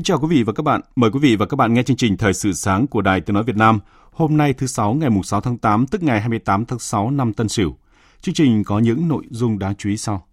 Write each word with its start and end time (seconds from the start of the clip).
Kính 0.00 0.04
chào 0.04 0.18
quý 0.18 0.26
vị 0.30 0.42
và 0.42 0.52
các 0.52 0.62
bạn. 0.62 0.80
Mời 0.96 1.10
quý 1.10 1.18
vị 1.18 1.36
và 1.36 1.46
các 1.46 1.56
bạn 1.56 1.74
nghe 1.74 1.82
chương 1.82 1.96
trình 1.96 2.16
Thời 2.16 2.32
sự 2.32 2.52
sáng 2.52 2.86
của 2.86 3.00
Đài 3.00 3.20
Tiếng 3.20 3.34
Nói 3.34 3.42
Việt 3.44 3.56
Nam. 3.56 3.78
Hôm 4.12 4.36
nay 4.36 4.52
thứ 4.52 4.66
Sáu 4.66 4.94
ngày 4.94 5.10
6 5.24 5.40
tháng 5.40 5.58
8, 5.58 5.86
tức 5.86 6.02
ngày 6.02 6.20
28 6.20 6.64
tháng 6.64 6.78
6 6.78 7.10
năm 7.10 7.32
Tân 7.32 7.48
Sửu. 7.48 7.76
Chương 8.20 8.34
trình 8.34 8.64
có 8.64 8.78
những 8.78 9.08
nội 9.08 9.24
dung 9.30 9.58
đáng 9.58 9.74
chú 9.74 9.90
ý 9.90 9.96
sau. 9.96 10.26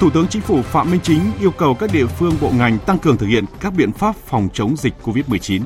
Thủ 0.00 0.10
tướng 0.10 0.26
Chính 0.28 0.42
phủ 0.42 0.62
Phạm 0.62 0.90
Minh 0.90 1.00
Chính 1.02 1.20
yêu 1.40 1.50
cầu 1.50 1.74
các 1.74 1.90
địa 1.92 2.06
phương 2.06 2.32
bộ 2.40 2.50
ngành 2.50 2.78
tăng 2.78 2.98
cường 2.98 3.16
thực 3.16 3.26
hiện 3.26 3.44
các 3.60 3.72
biện 3.76 3.92
pháp 3.92 4.16
phòng 4.16 4.48
chống 4.52 4.76
dịch 4.76 4.94
COVID-19. 5.04 5.62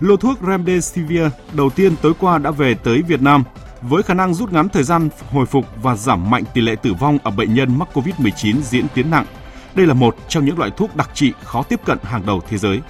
Lô 0.00 0.16
thuốc 0.16 0.38
Remdesivir 0.46 1.22
đầu 1.52 1.70
tiên 1.70 1.92
tối 2.02 2.12
qua 2.20 2.38
đã 2.38 2.50
về 2.50 2.74
tới 2.74 3.02
Việt 3.02 3.22
Nam 3.22 3.44
với 3.82 4.02
khả 4.02 4.14
năng 4.14 4.34
rút 4.34 4.52
ngắn 4.52 4.68
thời 4.68 4.82
gian 4.82 5.08
hồi 5.30 5.46
phục 5.46 5.66
và 5.82 5.96
giảm 5.96 6.30
mạnh 6.30 6.44
tỷ 6.54 6.60
lệ 6.60 6.76
tử 6.82 6.94
vong 6.94 7.18
ở 7.22 7.30
bệnh 7.30 7.54
nhân 7.54 7.78
mắc 7.78 7.88
COVID-19 7.94 8.60
diễn 8.60 8.86
tiến 8.94 9.10
nặng. 9.10 9.26
Đây 9.74 9.86
là 9.86 9.94
một 9.94 10.16
trong 10.28 10.44
những 10.44 10.58
loại 10.58 10.70
thuốc 10.70 10.96
đặc 10.96 11.10
trị 11.14 11.32
khó 11.44 11.62
tiếp 11.62 11.80
cận 11.84 11.98
hàng 12.02 12.26
đầu 12.26 12.40
thế 12.48 12.58
giới. 12.58 12.80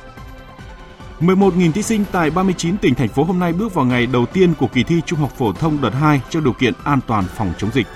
11.000 1.21 1.73
thí 1.73 1.83
sinh 1.83 2.05
tại 2.13 2.31
39 2.31 2.77
tỉnh 2.77 2.95
thành 2.95 3.09
phố 3.09 3.25
hôm 3.25 3.39
nay 3.39 3.53
bước 3.53 3.75
vào 3.75 3.85
ngày 3.85 4.07
đầu 4.07 4.27
tiên 4.27 4.55
của 4.55 4.67
kỳ 4.67 4.83
thi 4.83 5.01
Trung 5.07 5.19
học 5.19 5.33
phổ 5.39 5.53
thông 5.53 5.81
đợt 5.81 5.91
2 5.91 6.21
trong 6.31 6.45
điều 6.45 6.53
kiện 6.53 6.75
an 6.85 7.01
toàn 7.07 7.25
phòng 7.37 7.53
chống 7.59 7.71
dịch. 7.75 7.87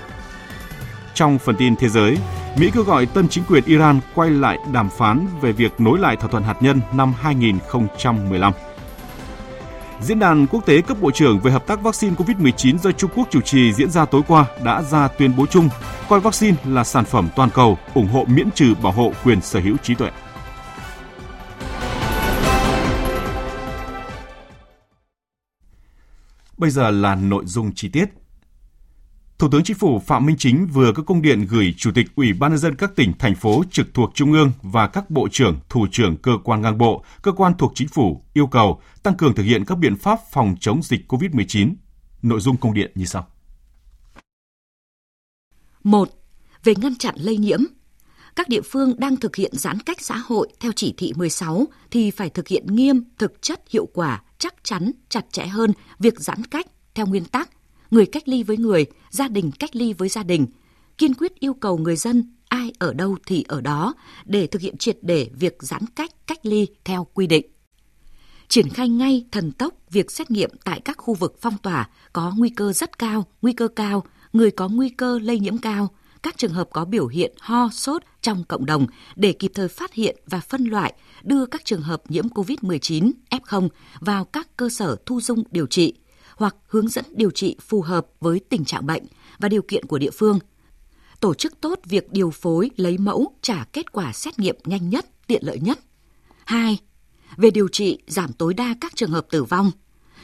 Trong 1.13 1.37
phần 1.39 1.55
tin 1.55 1.75
thế 1.75 1.89
giới, 1.89 2.17
Mỹ 2.57 2.71
kêu 2.73 2.83
gọi 2.83 3.05
tân 3.05 3.27
chính 3.29 3.43
quyền 3.43 3.63
Iran 3.65 3.99
quay 4.15 4.29
lại 4.29 4.57
đàm 4.73 4.89
phán 4.89 5.27
về 5.41 5.51
việc 5.51 5.81
nối 5.81 5.99
lại 5.99 6.15
thỏa 6.15 6.29
thuận 6.29 6.43
hạt 6.43 6.55
nhân 6.61 6.81
năm 6.93 7.13
2015. 7.21 8.53
Diễn 10.03 10.19
đàn 10.19 10.47
quốc 10.47 10.65
tế 10.65 10.81
cấp 10.81 10.97
bộ 11.01 11.11
trưởng 11.11 11.39
về 11.39 11.51
hợp 11.51 11.67
tác 11.67 11.81
vaccine 11.81 12.15
COVID-19 12.15 12.77
do 12.77 12.91
Trung 12.91 13.11
Quốc 13.15 13.27
chủ 13.31 13.41
trì 13.41 13.73
diễn 13.73 13.91
ra 13.91 14.05
tối 14.05 14.21
qua 14.27 14.45
đã 14.63 14.81
ra 14.81 15.07
tuyên 15.07 15.35
bố 15.37 15.45
chung 15.45 15.69
coi 16.09 16.19
vaccine 16.19 16.57
là 16.65 16.83
sản 16.83 17.05
phẩm 17.05 17.29
toàn 17.35 17.49
cầu, 17.53 17.77
ủng 17.93 18.07
hộ 18.07 18.25
miễn 18.27 18.51
trừ 18.51 18.73
bảo 18.83 18.91
hộ 18.93 19.11
quyền 19.23 19.41
sở 19.41 19.59
hữu 19.59 19.77
trí 19.77 19.95
tuệ. 19.95 20.09
Bây 26.57 26.69
giờ 26.69 26.91
là 26.91 27.15
nội 27.15 27.43
dung 27.45 27.71
chi 27.75 27.89
tiết. 27.89 28.05
Thủ 29.39 29.49
tướng 29.51 29.63
Chính 29.63 29.77
phủ 29.77 29.99
Phạm 29.99 30.25
Minh 30.25 30.35
Chính 30.39 30.67
vừa 30.67 30.91
có 30.95 31.03
công 31.03 31.21
điện 31.21 31.47
gửi 31.49 31.73
Chủ 31.77 31.91
tịch 31.95 32.05
Ủy 32.15 32.33
ban 32.33 32.51
nhân 32.51 32.57
dân 32.57 32.75
các 32.75 32.95
tỉnh, 32.95 33.13
thành 33.19 33.35
phố 33.35 33.63
trực 33.71 33.93
thuộc 33.93 34.11
Trung 34.13 34.31
ương 34.31 34.51
và 34.61 34.87
các 34.87 35.09
bộ 35.09 35.27
trưởng, 35.31 35.59
thủ 35.69 35.87
trưởng 35.91 36.17
cơ 36.17 36.31
quan 36.43 36.61
ngang 36.61 36.77
bộ, 36.77 37.03
cơ 37.21 37.31
quan 37.31 37.53
thuộc 37.57 37.71
chính 37.75 37.87
phủ 37.87 38.23
yêu 38.33 38.47
cầu 38.47 38.81
tăng 39.03 39.17
cường 39.17 39.35
thực 39.35 39.43
hiện 39.43 39.65
các 39.65 39.77
biện 39.77 39.97
pháp 39.97 40.19
phòng 40.31 40.55
chống 40.59 40.83
dịch 40.83 41.11
COVID-19. 41.11 41.73
Nội 42.21 42.39
dung 42.39 42.57
công 42.57 42.73
điện 42.73 42.91
như 42.95 43.05
sau. 43.05 43.27
1. 45.83 46.09
Về 46.63 46.73
ngăn 46.77 46.95
chặn 46.95 47.15
lây 47.17 47.37
nhiễm, 47.37 47.59
các 48.35 48.49
địa 48.49 48.61
phương 48.61 48.93
đang 48.97 49.17
thực 49.17 49.35
hiện 49.35 49.51
giãn 49.53 49.79
cách 49.79 50.01
xã 50.01 50.17
hội 50.17 50.47
theo 50.59 50.71
chỉ 50.75 50.93
thị 50.97 51.13
16 51.15 51.65
thì 51.91 52.11
phải 52.11 52.29
thực 52.29 52.47
hiện 52.47 52.75
nghiêm, 52.75 53.03
thực 53.17 53.41
chất, 53.41 53.61
hiệu 53.69 53.85
quả, 53.93 54.23
chắc 54.37 54.55
chắn, 54.63 54.91
chặt 55.09 55.25
chẽ 55.31 55.45
hơn 55.45 55.71
việc 55.99 56.19
giãn 56.19 56.43
cách 56.43 56.67
theo 56.95 57.05
nguyên 57.05 57.25
tắc 57.25 57.49
người 57.93 58.05
cách 58.05 58.27
ly 58.27 58.43
với 58.43 58.57
người, 58.57 58.85
gia 59.09 59.27
đình 59.27 59.51
cách 59.51 59.75
ly 59.75 59.93
với 59.93 60.09
gia 60.09 60.23
đình, 60.23 60.47
kiên 60.97 61.13
quyết 61.13 61.39
yêu 61.39 61.53
cầu 61.53 61.77
người 61.77 61.95
dân 61.95 62.35
ai 62.49 62.73
ở 62.79 62.93
đâu 62.93 63.17
thì 63.25 63.45
ở 63.47 63.61
đó 63.61 63.93
để 64.25 64.47
thực 64.47 64.61
hiện 64.61 64.77
triệt 64.77 64.97
để 65.01 65.29
việc 65.33 65.57
giãn 65.59 65.85
cách 65.95 66.11
cách 66.27 66.45
ly 66.45 66.67
theo 66.83 67.07
quy 67.13 67.27
định. 67.27 67.45
Triển 68.47 68.69
khai 68.69 68.89
ngay 68.89 69.25
thần 69.31 69.51
tốc 69.51 69.73
việc 69.91 70.11
xét 70.11 70.31
nghiệm 70.31 70.49
tại 70.63 70.81
các 70.85 70.97
khu 70.97 71.13
vực 71.13 71.35
phong 71.41 71.57
tỏa 71.57 71.89
có 72.13 72.33
nguy 72.37 72.49
cơ 72.49 72.73
rất 72.73 72.99
cao, 72.99 73.25
nguy 73.41 73.53
cơ 73.53 73.67
cao, 73.67 74.03
người 74.33 74.51
có 74.51 74.67
nguy 74.67 74.89
cơ 74.89 75.19
lây 75.19 75.39
nhiễm 75.39 75.57
cao, 75.57 75.89
các 76.23 76.37
trường 76.37 76.53
hợp 76.53 76.69
có 76.73 76.85
biểu 76.85 77.07
hiện 77.07 77.33
ho, 77.39 77.69
sốt 77.71 78.01
trong 78.21 78.43
cộng 78.43 78.65
đồng 78.65 78.87
để 79.15 79.33
kịp 79.33 79.51
thời 79.55 79.67
phát 79.67 79.93
hiện 79.93 80.15
và 80.25 80.39
phân 80.39 80.63
loại, 80.63 80.93
đưa 81.23 81.45
các 81.45 81.65
trường 81.65 81.81
hợp 81.81 82.03
nhiễm 82.09 82.27
COVID-19 82.27 83.11
F0 83.29 83.69
vào 83.99 84.25
các 84.25 84.57
cơ 84.57 84.69
sở 84.69 84.95
thu 85.05 85.21
dung 85.21 85.43
điều 85.51 85.67
trị, 85.67 85.93
hoặc 86.35 86.55
hướng 86.67 86.87
dẫn 86.87 87.05
điều 87.11 87.31
trị 87.31 87.55
phù 87.61 87.81
hợp 87.81 88.07
với 88.19 88.41
tình 88.49 88.65
trạng 88.65 88.85
bệnh 88.85 89.03
và 89.39 89.49
điều 89.49 89.61
kiện 89.61 89.85
của 89.85 89.97
địa 89.97 90.11
phương. 90.11 90.39
Tổ 91.19 91.33
chức 91.33 91.61
tốt 91.61 91.79
việc 91.85 92.11
điều 92.11 92.31
phối, 92.31 92.71
lấy 92.75 92.97
mẫu, 92.97 93.35
trả 93.41 93.65
kết 93.73 93.91
quả 93.91 94.13
xét 94.13 94.39
nghiệm 94.39 94.55
nhanh 94.65 94.89
nhất, 94.89 95.05
tiện 95.27 95.41
lợi 95.45 95.59
nhất. 95.59 95.79
2. 96.45 96.79
Về 97.37 97.51
điều 97.51 97.67
trị, 97.67 97.97
giảm 98.07 98.33
tối 98.33 98.53
đa 98.53 98.75
các 98.81 98.95
trường 98.95 99.11
hợp 99.11 99.25
tử 99.29 99.43
vong. 99.43 99.71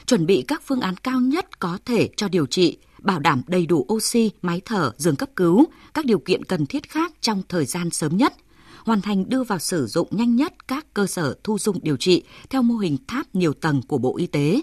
Chuẩn 0.06 0.26
bị 0.26 0.44
các 0.48 0.62
phương 0.66 0.80
án 0.80 0.96
cao 0.96 1.20
nhất 1.20 1.58
có 1.58 1.78
thể 1.84 2.08
cho 2.16 2.28
điều 2.28 2.46
trị, 2.46 2.78
bảo 2.98 3.18
đảm 3.18 3.42
đầy 3.46 3.66
đủ 3.66 3.86
oxy, 3.92 4.30
máy 4.42 4.60
thở, 4.64 4.92
giường 4.96 5.16
cấp 5.16 5.28
cứu, 5.36 5.64
các 5.94 6.04
điều 6.04 6.18
kiện 6.18 6.44
cần 6.44 6.66
thiết 6.66 6.88
khác 6.88 7.12
trong 7.20 7.42
thời 7.48 7.64
gian 7.64 7.90
sớm 7.90 8.16
nhất– 8.16 8.34
hoàn 8.84 9.00
thành 9.00 9.28
đưa 9.28 9.42
vào 9.42 9.58
sử 9.58 9.86
dụng 9.86 10.08
nhanh 10.10 10.36
nhất 10.36 10.68
các 10.68 10.86
cơ 10.94 11.06
sở 11.06 11.34
thu 11.44 11.58
dung 11.58 11.78
điều 11.82 11.96
trị 11.96 12.22
theo 12.50 12.62
mô 12.62 12.74
hình 12.74 12.96
tháp 13.08 13.34
nhiều 13.34 13.52
tầng 13.52 13.82
của 13.88 13.98
Bộ 13.98 14.16
Y 14.16 14.26
tế, 14.26 14.60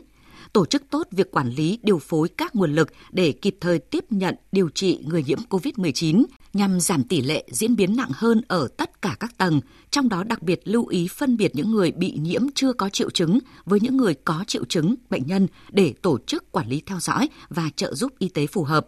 tổ 0.54 0.66
chức 0.66 0.84
tốt 0.90 1.08
việc 1.12 1.32
quản 1.32 1.50
lý 1.50 1.80
điều 1.84 2.00
phối 2.00 2.30
các 2.30 2.56
nguồn 2.56 2.76
lực 2.76 2.90
để 3.12 3.32
kịp 3.32 3.58
thời 3.62 3.80
tiếp 3.80 4.06
nhận 4.10 4.36
điều 4.52 4.70
trị 4.70 5.00
người 5.06 5.24
nhiễm 5.24 5.40
COVID-19 5.50 6.26
nhằm 6.54 6.80
giảm 6.80 7.04
tỷ 7.04 7.22
lệ 7.22 7.46
diễn 7.52 7.76
biến 7.76 7.96
nặng 7.96 8.12
hơn 8.14 8.42
ở 8.48 8.68
tất 8.78 9.02
cả 9.02 9.16
các 9.20 9.38
tầng, 9.38 9.62
trong 9.92 10.10
đó 10.10 10.24
đặc 10.24 10.42
biệt 10.42 10.62
lưu 10.64 10.88
ý 10.88 11.08
phân 11.08 11.38
biệt 11.38 11.56
những 11.56 11.72
người 11.72 11.92
bị 11.92 12.18
nhiễm 12.22 12.42
chưa 12.56 12.74
có 12.74 12.90
triệu 12.90 13.10
chứng 13.10 13.40
với 13.66 13.80
những 13.80 13.98
người 13.98 14.14
có 14.14 14.44
triệu 14.48 14.66
chứng 14.66 14.96
bệnh 15.10 15.28
nhân 15.28 15.48
để 15.70 15.94
tổ 16.02 16.18
chức 16.28 16.52
quản 16.52 16.70
lý 16.70 16.82
theo 16.86 17.00
dõi 17.00 17.30
và 17.50 17.70
trợ 17.76 17.94
giúp 17.94 18.14
y 18.20 18.30
tế 18.30 18.48
phù 18.48 18.64
hợp. 18.64 18.88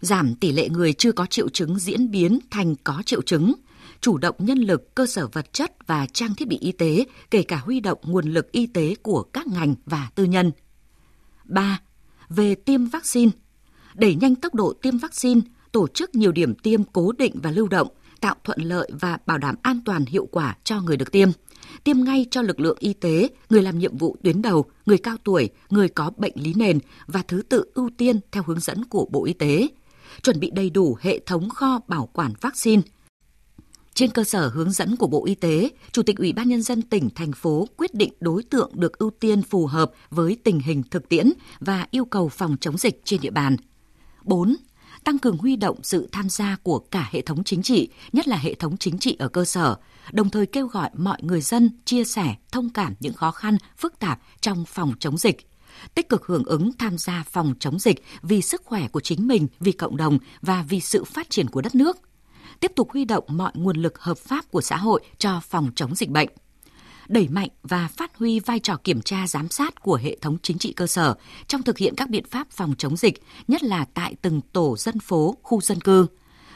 Giảm 0.00 0.34
tỷ 0.34 0.52
lệ 0.52 0.68
người 0.68 0.92
chưa 0.92 1.12
có 1.12 1.26
triệu 1.26 1.48
chứng 1.48 1.78
diễn 1.78 2.10
biến 2.10 2.38
thành 2.50 2.74
có 2.84 3.02
triệu 3.06 3.22
chứng, 3.22 3.52
chủ 4.00 4.18
động 4.18 4.36
nhân 4.38 4.58
lực, 4.58 4.94
cơ 4.94 5.06
sở 5.06 5.26
vật 5.26 5.52
chất 5.52 5.72
và 5.86 6.06
trang 6.12 6.34
thiết 6.34 6.48
bị 6.48 6.58
y 6.58 6.72
tế, 6.72 7.04
kể 7.30 7.42
cả 7.42 7.56
huy 7.56 7.80
động 7.80 7.98
nguồn 8.02 8.32
lực 8.32 8.52
y 8.52 8.66
tế 8.66 8.94
của 9.02 9.22
các 9.22 9.46
ngành 9.46 9.74
và 9.86 10.10
tư 10.14 10.24
nhân– 10.24 10.50
3. 11.44 11.80
Về 12.28 12.54
tiêm 12.54 12.86
vaccine, 12.86 13.32
đẩy 13.94 14.14
nhanh 14.14 14.34
tốc 14.34 14.54
độ 14.54 14.72
tiêm 14.82 14.98
vaccine, 14.98 15.40
tổ 15.72 15.86
chức 15.88 16.14
nhiều 16.14 16.32
điểm 16.32 16.54
tiêm 16.54 16.84
cố 16.84 17.12
định 17.12 17.34
và 17.42 17.50
lưu 17.50 17.68
động, 17.68 17.88
tạo 18.20 18.34
thuận 18.44 18.60
lợi 18.60 18.90
và 19.00 19.18
bảo 19.26 19.38
đảm 19.38 19.54
an 19.62 19.80
toàn 19.84 20.04
hiệu 20.04 20.28
quả 20.30 20.56
cho 20.64 20.80
người 20.80 20.96
được 20.96 21.12
tiêm. 21.12 21.28
Tiêm 21.84 22.04
ngay 22.04 22.26
cho 22.30 22.42
lực 22.42 22.60
lượng 22.60 22.76
y 22.80 22.92
tế, 22.92 23.28
người 23.50 23.62
làm 23.62 23.78
nhiệm 23.78 23.96
vụ 23.96 24.16
tuyến 24.22 24.42
đầu, 24.42 24.64
người 24.86 24.98
cao 24.98 25.16
tuổi, 25.24 25.50
người 25.70 25.88
có 25.88 26.10
bệnh 26.16 26.32
lý 26.34 26.54
nền 26.54 26.78
và 27.06 27.22
thứ 27.28 27.42
tự 27.42 27.64
ưu 27.74 27.90
tiên 27.96 28.20
theo 28.32 28.42
hướng 28.46 28.60
dẫn 28.60 28.84
của 28.84 29.06
Bộ 29.10 29.24
Y 29.24 29.32
tế. 29.32 29.68
Chuẩn 30.22 30.40
bị 30.40 30.50
đầy 30.50 30.70
đủ 30.70 30.96
hệ 31.00 31.18
thống 31.18 31.48
kho 31.48 31.80
bảo 31.88 32.08
quản 32.12 32.32
vaccine, 32.40 32.82
trên 33.94 34.10
cơ 34.10 34.24
sở 34.24 34.48
hướng 34.48 34.70
dẫn 34.70 34.96
của 34.96 35.06
Bộ 35.06 35.24
Y 35.26 35.34
tế, 35.34 35.70
Chủ 35.92 36.02
tịch 36.02 36.16
Ủy 36.16 36.32
ban 36.32 36.48
Nhân 36.48 36.62
dân 36.62 36.82
tỉnh, 36.82 37.10
thành 37.14 37.32
phố 37.32 37.68
quyết 37.76 37.94
định 37.94 38.12
đối 38.20 38.42
tượng 38.42 38.70
được 38.74 38.98
ưu 38.98 39.10
tiên 39.10 39.42
phù 39.42 39.66
hợp 39.66 39.92
với 40.10 40.36
tình 40.44 40.60
hình 40.60 40.82
thực 40.90 41.08
tiễn 41.08 41.32
và 41.60 41.86
yêu 41.90 42.04
cầu 42.04 42.28
phòng 42.28 42.56
chống 42.60 42.78
dịch 42.78 43.00
trên 43.04 43.20
địa 43.20 43.30
bàn. 43.30 43.56
4. 44.24 44.56
Tăng 45.04 45.18
cường 45.18 45.38
huy 45.38 45.56
động 45.56 45.76
sự 45.82 46.08
tham 46.12 46.28
gia 46.28 46.56
của 46.62 46.78
cả 46.78 47.08
hệ 47.12 47.20
thống 47.20 47.44
chính 47.44 47.62
trị, 47.62 47.88
nhất 48.12 48.28
là 48.28 48.36
hệ 48.36 48.54
thống 48.54 48.76
chính 48.76 48.98
trị 48.98 49.16
ở 49.18 49.28
cơ 49.28 49.44
sở, 49.44 49.76
đồng 50.12 50.30
thời 50.30 50.46
kêu 50.46 50.66
gọi 50.66 50.90
mọi 50.94 51.18
người 51.22 51.40
dân 51.40 51.70
chia 51.84 52.04
sẻ, 52.04 52.34
thông 52.52 52.70
cảm 52.70 52.94
những 53.00 53.14
khó 53.14 53.30
khăn, 53.30 53.56
phức 53.76 53.98
tạp 53.98 54.20
trong 54.40 54.64
phòng 54.64 54.92
chống 54.98 55.18
dịch 55.18 55.36
tích 55.94 56.08
cực 56.08 56.26
hưởng 56.26 56.44
ứng 56.44 56.70
tham 56.78 56.98
gia 56.98 57.24
phòng 57.30 57.54
chống 57.60 57.78
dịch 57.78 58.04
vì 58.22 58.42
sức 58.42 58.62
khỏe 58.64 58.88
của 58.88 59.00
chính 59.00 59.26
mình, 59.26 59.48
vì 59.60 59.72
cộng 59.72 59.96
đồng 59.96 60.18
và 60.40 60.64
vì 60.68 60.80
sự 60.80 61.04
phát 61.04 61.30
triển 61.30 61.48
của 61.48 61.60
đất 61.60 61.74
nước– 61.74 61.98
tiếp 62.64 62.72
tục 62.76 62.90
huy 62.90 63.04
động 63.04 63.24
mọi 63.28 63.52
nguồn 63.54 63.76
lực 63.76 63.98
hợp 63.98 64.18
pháp 64.18 64.50
của 64.50 64.60
xã 64.60 64.76
hội 64.76 65.02
cho 65.18 65.40
phòng 65.40 65.70
chống 65.76 65.94
dịch 65.94 66.08
bệnh. 66.08 66.28
đẩy 67.08 67.28
mạnh 67.28 67.48
và 67.62 67.88
phát 67.88 68.16
huy 68.16 68.40
vai 68.40 68.60
trò 68.60 68.76
kiểm 68.84 69.02
tra 69.02 69.26
giám 69.26 69.48
sát 69.48 69.82
của 69.82 69.96
hệ 69.96 70.16
thống 70.20 70.36
chính 70.42 70.58
trị 70.58 70.72
cơ 70.72 70.86
sở 70.86 71.14
trong 71.46 71.62
thực 71.62 71.78
hiện 71.78 71.94
các 71.96 72.10
biện 72.10 72.24
pháp 72.30 72.46
phòng 72.50 72.74
chống 72.78 72.96
dịch, 72.96 73.22
nhất 73.48 73.62
là 73.62 73.86
tại 73.94 74.14
từng 74.22 74.40
tổ 74.52 74.76
dân 74.76 74.98
phố, 74.98 75.36
khu 75.42 75.60
dân 75.60 75.80
cư 75.80 76.06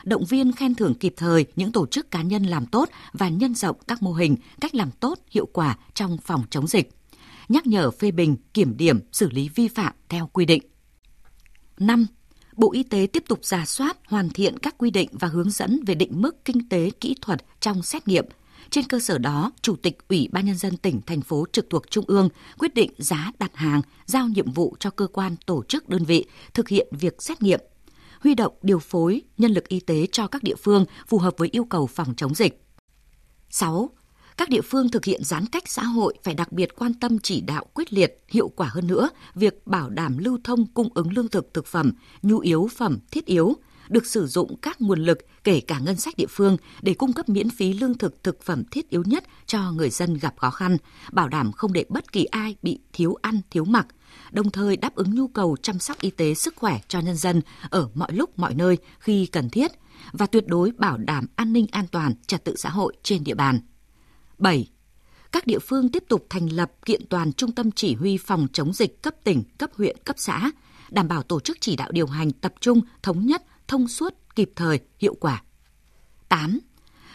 động 0.05 0.25
viên 0.25 0.53
khen 0.53 0.75
thưởng 0.75 0.95
kịp 0.95 1.15
thời 1.17 1.47
những 1.57 1.73
tổ 1.73 1.87
chức 1.87 2.11
cá 2.11 2.23
nhân 2.23 2.43
làm 2.45 2.67
tốt 2.67 2.89
và 3.13 3.29
nhân 3.29 3.55
rộng 3.55 3.77
các 3.89 4.03
mô 4.03 4.13
hình, 4.13 4.37
cách 4.61 4.75
làm 4.75 4.91
tốt, 4.91 5.19
hiệu 5.31 5.47
quả 5.53 5.79
trong 5.95 6.19
phòng 6.19 6.43
chống 6.51 6.67
dịch. 6.67 6.91
Nhắc 7.49 7.67
nhở 7.67 7.91
phê 7.91 8.11
bình, 8.11 8.37
kiểm 8.55 8.77
điểm, 8.77 9.01
xử 9.13 9.31
lý 9.31 9.49
vi 9.55 9.69
phạm 9.69 9.93
theo 10.09 10.27
quy 10.33 10.45
định. 10.45 10.63
5. 11.79 12.07
Bộ 12.59 12.73
Y 12.73 12.83
tế 12.83 13.07
tiếp 13.13 13.25
tục 13.29 13.45
giả 13.45 13.65
soát, 13.67 13.99
hoàn 14.07 14.31
thiện 14.31 14.59
các 14.59 14.75
quy 14.79 14.91
định 14.91 15.09
và 15.13 15.29
hướng 15.29 15.51
dẫn 15.51 15.81
về 15.87 15.95
định 15.95 16.23
mức 16.23 16.45
kinh 16.45 16.69
tế 16.69 16.91
kỹ 17.01 17.17
thuật 17.21 17.45
trong 17.61 17.83
xét 17.83 18.09
nghiệm. 18.09 18.25
Trên 18.71 18.85
cơ 18.85 19.01
sở 19.01 19.19
đó, 19.19 19.53
Chủ 19.63 19.77
tịch 19.77 19.99
Ủy 20.09 20.29
ban 20.33 20.47
Nhân 20.47 20.57
dân 20.57 20.77
tỉnh, 20.77 21.01
thành 21.07 21.21
phố 21.21 21.45
trực 21.53 21.71
thuộc 21.71 21.91
Trung 21.91 22.05
ương 22.09 22.29
quyết 22.59 22.75
định 22.75 22.91
giá 22.99 23.33
đặt 23.39 23.51
hàng, 23.55 23.83
giao 24.07 24.29
nhiệm 24.29 24.53
vụ 24.53 24.77
cho 24.81 24.91
cơ 24.91 25.07
quan, 25.07 25.37
tổ 25.47 25.63
chức, 25.69 25.89
đơn 25.89 26.05
vị 26.05 26.27
thực 26.55 26.69
hiện 26.69 26.89
việc 26.91 27.23
xét 27.23 27.43
nghiệm, 27.43 27.61
huy 28.21 28.35
động 28.35 28.53
điều 28.63 28.79
phối 28.79 29.23
nhân 29.39 29.53
lực 29.53 29.69
y 29.69 29.81
tế 29.81 30.07
cho 30.13 30.27
các 30.27 30.43
địa 30.43 30.57
phương 30.63 30.85
phù 31.07 31.19
hợp 31.19 31.35
với 31.39 31.49
yêu 31.53 31.65
cầu 31.65 31.87
phòng 31.87 32.15
chống 32.17 32.35
dịch. 32.35 32.65
6 33.51 33.91
các 34.39 34.49
địa 34.49 34.61
phương 34.61 34.89
thực 34.89 35.05
hiện 35.05 35.25
giãn 35.25 35.47
cách 35.47 35.69
xã 35.69 35.83
hội 35.83 36.15
phải 36.25 36.35
đặc 36.35 36.53
biệt 36.53 36.77
quan 36.77 36.95
tâm 36.95 37.19
chỉ 37.19 37.41
đạo 37.41 37.67
quyết 37.75 37.93
liệt, 37.93 38.19
hiệu 38.29 38.49
quả 38.49 38.69
hơn 38.69 38.87
nữa 38.87 39.09
việc 39.35 39.67
bảo 39.67 39.91
đảm 39.91 40.19
lưu 40.19 40.39
thông 40.45 40.67
cung 40.67 40.89
ứng 40.95 41.13
lương 41.13 41.29
thực 41.29 41.55
thực 41.55 41.67
phẩm, 41.67 41.93
nhu 42.23 42.39
yếu 42.39 42.69
phẩm 42.77 42.99
thiết 43.11 43.27
yếu, 43.27 43.57
được 43.89 44.07
sử 44.07 44.27
dụng 44.27 44.57
các 44.63 44.81
nguồn 44.81 45.01
lực 45.01 45.19
kể 45.45 45.61
cả 45.61 45.79
ngân 45.79 45.97
sách 45.97 46.17
địa 46.17 46.27
phương 46.29 46.57
để 46.83 46.95
cung 46.95 47.13
cấp 47.13 47.29
miễn 47.29 47.51
phí 47.51 47.73
lương 47.73 47.99
thực 47.99 48.23
thực 48.25 48.43
phẩm 48.43 48.65
thiết 48.71 48.91
yếu 48.91 49.03
nhất 49.07 49.25
cho 49.47 49.73
người 49.73 49.91
dân 49.91 50.19
gặp 50.19 50.35
khó 50.37 50.51
khăn, 50.51 50.77
bảo 51.13 51.29
đảm 51.29 51.53
không 51.53 51.73
để 51.73 51.85
bất 51.89 52.13
kỳ 52.13 52.25
ai 52.25 52.57
bị 52.63 52.81
thiếu 52.93 53.15
ăn, 53.23 53.41
thiếu 53.51 53.65
mặc, 53.65 53.87
đồng 54.31 54.51
thời 54.51 54.77
đáp 54.77 54.95
ứng 54.95 55.15
nhu 55.15 55.29
cầu 55.29 55.57
chăm 55.63 55.79
sóc 55.79 56.01
y 56.01 56.11
tế 56.11 56.35
sức 56.35 56.57
khỏe 56.57 56.81
cho 56.89 57.01
nhân 57.01 57.17
dân 57.17 57.41
ở 57.71 57.89
mọi 57.95 58.13
lúc 58.13 58.39
mọi 58.39 58.55
nơi 58.55 58.79
khi 58.99 59.27
cần 59.27 59.51
thiết 59.51 59.73
và 60.13 60.27
tuyệt 60.27 60.47
đối 60.47 60.71
bảo 60.71 60.97
đảm 60.97 61.27
an 61.37 61.53
ninh 61.53 61.67
an 61.71 61.87
toàn, 61.93 62.15
trật 62.27 62.45
tự 62.45 62.57
xã 62.57 62.71
hội 62.71 62.97
trên 63.03 63.25
địa 63.25 63.35
bàn. 63.35 63.61
7. 64.39 64.69
Các 65.33 65.47
địa 65.47 65.59
phương 65.59 65.89
tiếp 65.89 66.05
tục 66.09 66.27
thành 66.31 66.53
lập 66.53 66.73
kiện 66.85 67.07
toàn 67.07 67.33
trung 67.33 67.53
tâm 67.53 67.71
chỉ 67.73 67.95
huy 67.95 68.17
phòng 68.17 68.47
chống 68.53 68.73
dịch 68.73 69.03
cấp 69.03 69.15
tỉnh, 69.25 69.43
cấp 69.59 69.71
huyện, 69.75 69.97
cấp 70.05 70.17
xã, 70.19 70.51
đảm 70.91 71.09
bảo 71.09 71.23
tổ 71.23 71.41
chức 71.41 71.57
chỉ 71.61 71.77
đạo 71.77 71.93
điều 71.93 72.07
hành 72.07 72.33
tập 72.33 72.55
trung, 72.61 72.81
thống 73.03 73.27
nhất, 73.27 73.43
thông 73.69 73.89
suốt, 73.89 74.15
kịp 74.35 74.51
thời, 74.57 74.81
hiệu 74.99 75.15
quả. 75.21 75.43
8. 76.29 76.59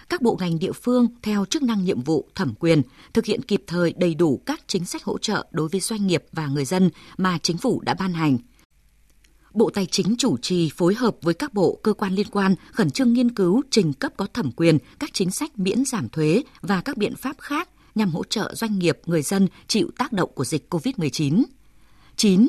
Các 0.09 0.21
bộ 0.21 0.37
ngành 0.39 0.59
địa 0.59 0.71
phương 0.71 1.07
theo 1.21 1.45
chức 1.45 1.63
năng 1.63 1.85
nhiệm 1.85 2.01
vụ 2.01 2.29
thẩm 2.35 2.53
quyền 2.59 2.81
thực 3.13 3.25
hiện 3.25 3.41
kịp 3.41 3.63
thời 3.67 3.93
đầy 3.97 4.15
đủ 4.15 4.41
các 4.45 4.61
chính 4.67 4.85
sách 4.85 5.03
hỗ 5.03 5.17
trợ 5.17 5.47
đối 5.51 5.67
với 5.67 5.79
doanh 5.79 6.07
nghiệp 6.07 6.25
và 6.31 6.47
người 6.47 6.65
dân 6.65 6.89
mà 7.17 7.37
chính 7.37 7.57
phủ 7.57 7.81
đã 7.81 7.93
ban 7.93 8.13
hành– 8.13 8.37
Bộ 9.53 9.69
Tài 9.69 9.85
chính 9.85 10.15
chủ 10.17 10.37
trì 10.37 10.69
phối 10.69 10.95
hợp 10.95 11.15
với 11.21 11.33
các 11.33 11.53
bộ, 11.53 11.79
cơ 11.83 11.93
quan 11.93 12.13
liên 12.13 12.27
quan 12.31 12.55
khẩn 12.71 12.91
trương 12.91 13.13
nghiên 13.13 13.31
cứu 13.31 13.61
trình 13.69 13.93
cấp 13.93 14.13
có 14.17 14.27
thẩm 14.33 14.51
quyền 14.51 14.77
các 14.99 15.09
chính 15.13 15.31
sách 15.31 15.59
miễn 15.59 15.85
giảm 15.85 16.09
thuế 16.09 16.43
và 16.61 16.81
các 16.81 16.97
biện 16.97 17.15
pháp 17.15 17.35
khác 17.39 17.69
nhằm 17.95 18.11
hỗ 18.11 18.23
trợ 18.23 18.53
doanh 18.55 18.79
nghiệp, 18.79 18.99
người 19.05 19.21
dân 19.21 19.47
chịu 19.67 19.89
tác 19.97 20.13
động 20.13 20.31
của 20.35 20.45
dịch 20.45 20.73
COVID-19. 20.73 21.43
9. 22.15 22.47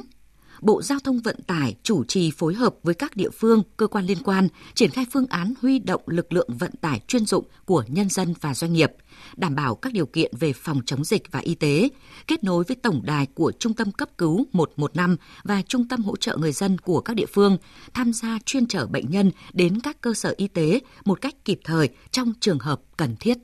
Bộ 0.64 0.82
Giao 0.82 0.98
thông 1.04 1.18
Vận 1.18 1.42
tải 1.42 1.74
chủ 1.82 2.04
trì 2.04 2.30
phối 2.30 2.54
hợp 2.54 2.74
với 2.82 2.94
các 2.94 3.16
địa 3.16 3.30
phương, 3.30 3.62
cơ 3.76 3.86
quan 3.86 4.06
liên 4.06 4.18
quan 4.24 4.48
triển 4.74 4.90
khai 4.90 5.06
phương 5.12 5.26
án 5.26 5.54
huy 5.62 5.78
động 5.78 6.02
lực 6.06 6.32
lượng 6.32 6.48
vận 6.58 6.70
tải 6.80 7.00
chuyên 7.08 7.26
dụng 7.26 7.44
của 7.64 7.84
nhân 7.88 8.08
dân 8.08 8.34
và 8.40 8.54
doanh 8.54 8.72
nghiệp, 8.72 8.92
đảm 9.36 9.54
bảo 9.54 9.74
các 9.74 9.92
điều 9.92 10.06
kiện 10.06 10.32
về 10.40 10.52
phòng 10.52 10.80
chống 10.86 11.04
dịch 11.04 11.22
và 11.32 11.40
y 11.40 11.54
tế, 11.54 11.88
kết 12.26 12.44
nối 12.44 12.64
với 12.64 12.76
tổng 12.76 13.00
đài 13.04 13.26
của 13.26 13.52
Trung 13.58 13.74
tâm 13.74 13.92
cấp 13.92 14.08
cứu 14.18 14.46
115 14.52 15.16
và 15.44 15.62
Trung 15.62 15.88
tâm 15.88 16.02
hỗ 16.02 16.16
trợ 16.16 16.36
người 16.36 16.52
dân 16.52 16.78
của 16.78 17.00
các 17.00 17.14
địa 17.14 17.26
phương, 17.34 17.58
tham 17.94 18.12
gia 18.12 18.38
chuyên 18.44 18.66
chở 18.66 18.86
bệnh 18.86 19.10
nhân 19.10 19.30
đến 19.52 19.80
các 19.80 20.00
cơ 20.00 20.14
sở 20.14 20.34
y 20.36 20.48
tế 20.48 20.80
một 21.04 21.20
cách 21.20 21.34
kịp 21.44 21.60
thời 21.64 21.88
trong 22.10 22.32
trường 22.40 22.58
hợp 22.58 22.80
cần 22.96 23.16
thiết. 23.20 23.38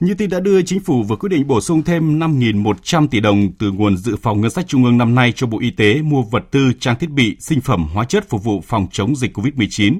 Như 0.00 0.14
tin 0.14 0.30
đã 0.30 0.40
đưa, 0.40 0.62
Chính 0.62 0.80
phủ 0.80 1.02
vừa 1.02 1.16
quyết 1.16 1.28
định 1.28 1.46
bổ 1.46 1.60
sung 1.60 1.82
thêm 1.82 2.18
5.100 2.18 3.08
tỷ 3.08 3.20
đồng 3.20 3.52
từ 3.58 3.72
nguồn 3.72 3.96
dự 3.96 4.16
phòng 4.16 4.40
ngân 4.40 4.50
sách 4.50 4.68
trung 4.68 4.84
ương 4.84 4.98
năm 4.98 5.14
nay 5.14 5.32
cho 5.36 5.46
Bộ 5.46 5.58
Y 5.60 5.70
tế 5.70 6.02
mua 6.02 6.22
vật 6.22 6.44
tư, 6.50 6.72
trang 6.80 6.98
thiết 6.98 7.10
bị, 7.10 7.36
sinh 7.40 7.60
phẩm, 7.60 7.88
hóa 7.94 8.04
chất 8.04 8.28
phục 8.28 8.44
vụ 8.44 8.60
phòng 8.60 8.86
chống 8.92 9.16
dịch 9.16 9.38
COVID-19. 9.38 9.98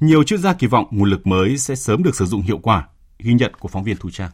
Nhiều 0.00 0.22
chuyên 0.22 0.42
gia 0.42 0.52
kỳ 0.52 0.66
vọng 0.66 0.86
nguồn 0.90 1.10
lực 1.10 1.26
mới 1.26 1.58
sẽ 1.58 1.74
sớm 1.74 2.02
được 2.02 2.16
sử 2.16 2.24
dụng 2.24 2.42
hiệu 2.42 2.58
quả. 2.58 2.88
Ghi 3.18 3.32
nhận 3.32 3.52
của 3.58 3.68
phóng 3.68 3.84
viên 3.84 3.96
Thu 4.00 4.10
Trang. 4.10 4.30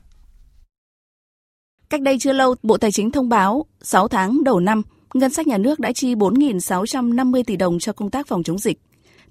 Cách 1.90 2.00
đây 2.00 2.18
chưa 2.20 2.32
lâu, 2.32 2.54
Bộ 2.62 2.76
Tài 2.76 2.92
chính 2.92 3.10
thông 3.10 3.28
báo 3.28 3.66
6 3.82 4.08
tháng 4.08 4.44
đầu 4.44 4.60
năm, 4.60 4.82
ngân 5.14 5.30
sách 5.30 5.46
nhà 5.46 5.58
nước 5.58 5.80
đã 5.80 5.92
chi 5.92 6.14
4.650 6.14 7.42
tỷ 7.46 7.56
đồng 7.56 7.78
cho 7.78 7.92
công 7.92 8.10
tác 8.10 8.26
phòng 8.26 8.42
chống 8.42 8.58
dịch. 8.58 8.80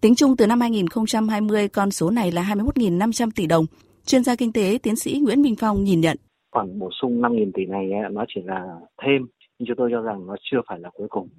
Tính 0.01 0.15
chung 0.15 0.37
từ 0.37 0.47
năm 0.47 0.61
2020, 0.61 1.67
con 1.67 1.91
số 1.91 2.09
này 2.09 2.31
là 2.31 2.43
21.500 2.43 3.29
tỷ 3.35 3.45
đồng, 3.45 3.65
Chuyên 4.05 4.23
gia 4.23 4.35
kinh 4.35 4.53
tế 4.53 4.77
tiến 4.83 4.95
sĩ 4.95 5.19
Nguyễn 5.23 5.41
Minh 5.41 5.55
Phong 5.59 5.83
nhìn 5.83 6.01
nhận. 6.01 6.17
Khoản 6.51 6.79
bổ 6.79 6.89
sung 7.01 7.21
5.000 7.21 7.51
tỷ 7.53 7.65
này 7.65 7.89
nó 8.11 8.25
chỉ 8.27 8.41
là 8.45 8.65
thêm, 9.03 9.27
nhưng 9.59 9.67
chúng 9.67 9.77
tôi 9.77 9.89
cho 9.91 10.01
rằng 10.01 10.27
nó 10.27 10.35
chưa 10.41 10.57
phải 10.67 10.79
là 10.79 10.89
cuối 10.93 11.07
cùng. 11.09 11.29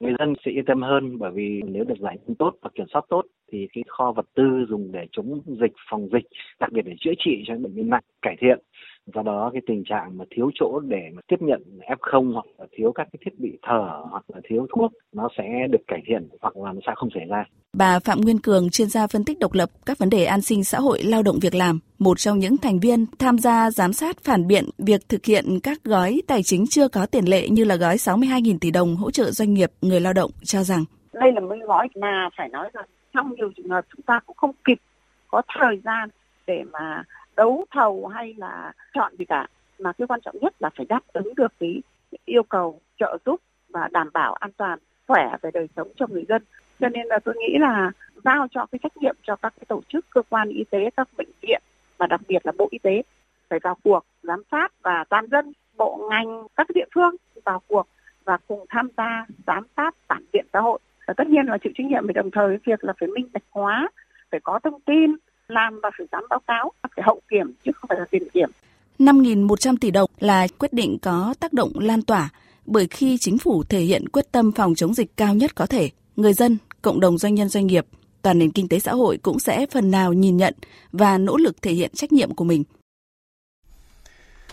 Người 0.00 0.12
dân 0.18 0.34
sẽ 0.44 0.50
yên 0.50 0.64
tâm 0.64 0.82
hơn 0.82 1.18
bởi 1.18 1.30
vì 1.34 1.60
nếu 1.66 1.84
được 1.84 1.98
giải 2.00 2.18
ngân 2.26 2.34
tốt 2.34 2.54
và 2.62 2.70
kiểm 2.74 2.86
soát 2.92 3.04
tốt 3.08 3.22
thì 3.52 3.68
cái 3.72 3.84
kho 3.88 4.12
vật 4.12 4.26
tư 4.34 4.42
dùng 4.68 4.92
để 4.92 5.06
chống 5.12 5.40
dịch, 5.46 5.72
phòng 5.90 6.08
dịch, 6.12 6.24
đặc 6.60 6.72
biệt 6.72 6.82
để 6.84 6.92
chữa 7.00 7.12
trị 7.18 7.30
cho 7.46 7.54
những 7.54 7.62
bệnh 7.62 7.74
nhân 7.74 7.90
nặng 7.90 8.04
cải 8.22 8.36
thiện 8.40 8.58
do 9.14 9.22
đó 9.22 9.50
cái 9.52 9.62
tình 9.66 9.82
trạng 9.84 10.18
mà 10.18 10.24
thiếu 10.30 10.50
chỗ 10.54 10.80
để 10.80 11.10
mà 11.14 11.20
tiếp 11.28 11.36
nhận 11.40 11.62
f0 11.88 12.32
hoặc 12.32 12.46
là 12.58 12.66
thiếu 12.72 12.92
các 12.92 13.08
cái 13.12 13.20
thiết 13.24 13.38
bị 13.38 13.58
thở 13.62 14.02
hoặc 14.10 14.24
là 14.28 14.40
thiếu 14.48 14.66
thuốc 14.76 14.92
nó 15.12 15.28
sẽ 15.38 15.66
được 15.70 15.80
cải 15.86 16.02
thiện 16.06 16.28
hoặc 16.40 16.56
là 16.56 16.72
nó 16.72 16.80
sẽ 16.86 16.92
không 16.96 17.08
xảy 17.14 17.24
ra. 17.28 17.44
Bà 17.72 17.98
Phạm 17.98 18.20
Nguyên 18.20 18.38
Cường, 18.38 18.70
chuyên 18.70 18.88
gia 18.88 19.06
phân 19.06 19.24
tích 19.24 19.38
độc 19.38 19.52
lập 19.54 19.70
các 19.86 19.98
vấn 19.98 20.10
đề 20.10 20.24
an 20.24 20.40
sinh 20.40 20.64
xã 20.64 20.78
hội 20.78 21.02
lao 21.02 21.22
động 21.22 21.38
việc 21.42 21.54
làm, 21.54 21.78
một 21.98 22.18
trong 22.18 22.38
những 22.38 22.56
thành 22.56 22.80
viên 22.80 23.06
tham 23.18 23.38
gia 23.38 23.70
giám 23.70 23.92
sát 23.92 24.16
phản 24.24 24.46
biện 24.46 24.64
việc 24.78 25.00
thực 25.08 25.24
hiện 25.24 25.44
các 25.62 25.84
gói 25.84 26.22
tài 26.26 26.42
chính 26.42 26.64
chưa 26.66 26.88
có 26.88 27.06
tiền 27.06 27.24
lệ 27.24 27.48
như 27.48 27.64
là 27.64 27.76
gói 27.76 27.96
62.000 27.96 28.58
tỷ 28.60 28.70
đồng 28.70 28.96
hỗ 28.96 29.10
trợ 29.10 29.30
doanh 29.30 29.54
nghiệp 29.54 29.70
người 29.82 30.00
lao 30.00 30.12
động 30.12 30.30
cho 30.42 30.62
rằng 30.62 30.84
đây 31.12 31.32
là 31.32 31.40
một 31.40 31.56
gói 31.66 31.88
mà 31.94 32.28
phải 32.36 32.48
nói 32.48 32.70
rằng 32.72 32.84
trong 33.14 33.34
nhiều 33.34 33.50
trường 33.56 33.68
hợp 33.68 33.84
chúng 33.96 34.02
ta 34.02 34.20
cũng 34.26 34.36
không 34.36 34.52
kịp 34.64 34.78
có 35.28 35.42
thời 35.58 35.80
gian 35.84 36.08
để 36.46 36.62
mà 36.72 37.04
đấu 37.36 37.64
thầu 37.70 38.06
hay 38.06 38.34
là 38.36 38.72
chọn 38.94 39.16
gì 39.16 39.24
cả, 39.24 39.46
mà 39.78 39.92
cái 39.92 40.06
quan 40.06 40.20
trọng 40.20 40.36
nhất 40.40 40.54
là 40.58 40.70
phải 40.76 40.86
đáp 40.88 41.00
ứng 41.12 41.34
được 41.34 41.52
cái 41.60 41.82
yêu 42.24 42.42
cầu 42.42 42.80
trợ 42.98 43.18
giúp 43.26 43.40
và 43.68 43.88
đảm 43.92 44.10
bảo 44.12 44.34
an 44.34 44.50
toàn, 44.56 44.78
khỏe 45.06 45.36
về 45.42 45.50
đời 45.54 45.68
sống 45.76 45.88
cho 45.96 46.06
người 46.08 46.24
dân. 46.28 46.42
Cho 46.80 46.88
nên 46.88 47.06
là 47.06 47.18
tôi 47.18 47.34
nghĩ 47.38 47.58
là 47.58 47.90
giao 48.24 48.46
cho 48.50 48.66
cái 48.72 48.78
trách 48.82 48.96
nhiệm 48.96 49.16
cho 49.22 49.36
các 49.36 49.52
cái 49.56 49.64
tổ 49.68 49.80
chức, 49.88 50.10
cơ 50.10 50.22
quan 50.28 50.48
y 50.48 50.64
tế, 50.70 50.90
các 50.96 51.08
bệnh 51.16 51.30
viện 51.42 51.62
và 51.98 52.06
đặc 52.06 52.20
biệt 52.28 52.46
là 52.46 52.52
bộ 52.58 52.68
y 52.70 52.78
tế, 52.78 53.02
phải 53.48 53.58
vào 53.62 53.76
cuộc 53.84 54.04
giám 54.22 54.42
sát 54.50 54.72
và 54.82 55.04
toàn 55.08 55.26
dân, 55.30 55.52
bộ, 55.76 56.08
ngành, 56.10 56.46
các 56.56 56.66
địa 56.74 56.84
phương 56.94 57.16
vào 57.44 57.62
cuộc 57.68 57.86
và 58.24 58.38
cùng 58.48 58.66
tham 58.68 58.88
gia 58.96 59.26
giám 59.46 59.66
sát 59.76 59.94
phản 60.08 60.24
biện 60.32 60.46
xã 60.52 60.60
hội. 60.60 60.78
Và 61.06 61.14
tất 61.14 61.26
nhiên 61.26 61.46
là 61.46 61.58
chịu 61.58 61.72
trách 61.76 61.86
nhiệm 61.86 62.06
về 62.06 62.12
đồng 62.12 62.30
thời 62.30 62.58
việc 62.64 62.84
là 62.84 62.92
phải 63.00 63.08
minh 63.08 63.28
bạch 63.32 63.42
hóa, 63.50 63.88
phải 64.30 64.40
có 64.40 64.58
thông 64.58 64.80
tin 64.80 65.16
làm 65.50 65.80
và 65.82 65.90
phải 65.98 66.06
dám 66.12 66.24
báo 66.30 66.40
cáo 66.46 66.72
phải 66.96 67.04
hậu 67.06 67.20
kiểm 67.30 67.52
chứ 67.64 67.70
không 67.74 67.88
phải 67.88 67.98
là 67.98 68.04
tiền 68.10 68.22
kiểm 68.32 68.50
5.100 68.98 69.76
tỷ 69.80 69.90
đồng 69.90 70.10
là 70.18 70.46
quyết 70.58 70.72
định 70.72 70.98
có 71.02 71.34
tác 71.40 71.52
động 71.52 71.72
lan 71.78 72.02
tỏa 72.02 72.30
bởi 72.70 72.86
khi 72.90 73.18
chính 73.18 73.38
phủ 73.38 73.62
thể 73.64 73.80
hiện 73.80 74.08
quyết 74.08 74.32
tâm 74.32 74.52
phòng 74.52 74.74
chống 74.74 74.94
dịch 74.94 75.16
cao 75.16 75.34
nhất 75.34 75.54
có 75.54 75.66
thể, 75.66 75.90
người 76.16 76.32
dân, 76.32 76.58
cộng 76.82 77.00
đồng 77.00 77.18
doanh 77.18 77.34
nhân 77.34 77.48
doanh 77.48 77.66
nghiệp, 77.66 77.86
toàn 78.22 78.38
nền 78.38 78.50
kinh 78.50 78.68
tế 78.68 78.78
xã 78.78 78.92
hội 78.92 79.18
cũng 79.22 79.38
sẽ 79.38 79.66
phần 79.66 79.90
nào 79.90 80.12
nhìn 80.12 80.36
nhận 80.36 80.54
và 80.92 81.18
nỗ 81.18 81.36
lực 81.36 81.62
thể 81.62 81.72
hiện 81.72 81.90
trách 81.94 82.12
nhiệm 82.12 82.34
của 82.34 82.44
mình. 82.44 82.64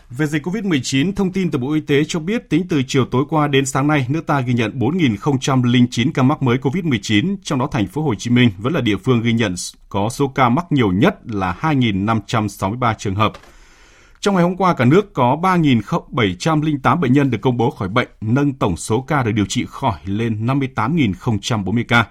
Về 0.10 0.26
dịch 0.26 0.48
COVID-19, 0.48 1.14
thông 1.14 1.32
tin 1.32 1.52
từ 1.52 1.60
Bộ 1.60 1.74
Y 1.74 1.82
tế 1.82 2.04
cho 2.08 2.20
biết 2.20 2.50
tính 2.50 2.68
từ 2.70 2.82
chiều 2.88 3.06
tối 3.06 3.26
qua 3.30 3.48
đến 3.48 3.66
sáng 3.66 3.88
nay, 3.88 4.06
nước 4.10 4.28
ta 4.28 4.40
ghi 4.40 4.54
nhận 4.54 4.80
4.009 4.80 6.12
ca 6.14 6.24
mắc 6.24 6.42
mới 6.42 6.58
COVID-19, 6.58 7.36
trong 7.44 7.60
đó 7.60 7.68
thành 7.72 7.88
phố 7.88 8.02
Hồ 8.02 8.16
Chí 8.16 8.30
Minh 8.30 8.50
vẫn 8.58 8.74
là 8.74 8.82
địa 8.82 8.98
phương 8.98 9.22
ghi 9.22 9.34
nhận 9.34 9.56
có 9.90 10.10
số 10.10 10.28
ca 10.28 10.50
mắc 10.50 10.72
nhiều 10.72 10.92
nhất 10.92 11.20
là 11.24 11.58
2.563 11.62 12.94
trường 12.98 13.16
hợp. 13.16 13.34
Trong 14.20 14.36
ngày 14.36 14.44
hôm 14.44 14.56
qua, 14.58 14.74
cả 14.74 14.86
nước 14.86 15.14
có 15.14 15.38
3.708 15.42 17.00
bệnh 17.00 17.14
nhân 17.14 17.32
được 17.32 17.42
công 17.42 17.58
bố 17.58 17.72
khỏi 17.72 17.90
bệnh, 17.90 18.08
nâng 18.22 18.54
tổng 18.54 18.78
số 18.78 19.02
ca 19.02 19.24
được 19.24 19.32
điều 19.32 19.46
trị 19.46 19.66
khỏi 19.68 20.00
lên 20.06 20.46
58.040 20.46 21.84
ca. 21.88 22.06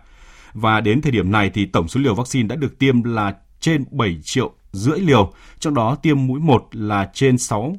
Và 0.52 0.80
đến 0.80 1.00
thời 1.00 1.12
điểm 1.12 1.32
này 1.32 1.50
thì 1.54 1.66
tổng 1.66 1.88
số 1.88 2.00
liều 2.00 2.14
vaccine 2.14 2.48
đã 2.48 2.56
được 2.56 2.78
tiêm 2.78 3.02
là 3.02 3.34
trên 3.60 3.84
7 3.90 4.18
triệu 4.22 4.52
rưỡi 4.72 5.00
liều, 5.00 5.32
trong 5.58 5.74
đó 5.74 5.94
tiêm 5.94 6.26
mũi 6.26 6.40
1 6.40 6.68
là 6.72 7.10
trên 7.14 7.38
6 7.38 7.76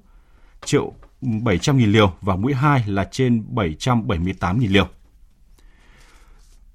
triệu 0.65 0.93
700 1.21 1.77
nghìn 1.77 1.91
liều 1.91 2.13
và 2.21 2.35
mũi 2.35 2.53
2 2.53 2.83
là 2.87 3.07
trên 3.11 3.43
778 3.47 4.59
nghìn 4.59 4.71
liều. 4.71 4.87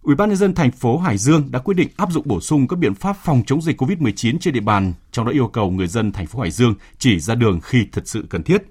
Ủy 0.02 0.14
ban 0.14 0.28
nhân 0.28 0.38
dân 0.38 0.54
thành 0.54 0.70
phố 0.70 0.98
Hải 0.98 1.18
Dương 1.18 1.48
đã 1.50 1.58
quyết 1.58 1.74
định 1.74 1.88
áp 1.96 2.12
dụng 2.12 2.28
bổ 2.28 2.40
sung 2.40 2.68
các 2.68 2.78
biện 2.78 2.94
pháp 2.94 3.16
phòng 3.24 3.42
chống 3.46 3.62
dịch 3.62 3.82
COVID-19 3.82 4.38
trên 4.40 4.54
địa 4.54 4.60
bàn, 4.60 4.92
trong 5.12 5.26
đó 5.26 5.32
yêu 5.32 5.48
cầu 5.48 5.70
người 5.70 5.88
dân 5.88 6.12
thành 6.12 6.26
phố 6.26 6.40
Hải 6.40 6.50
Dương 6.50 6.74
chỉ 6.98 7.20
ra 7.20 7.34
đường 7.34 7.60
khi 7.60 7.86
thật 7.92 8.02
sự 8.04 8.26
cần 8.30 8.42
thiết. 8.42 8.62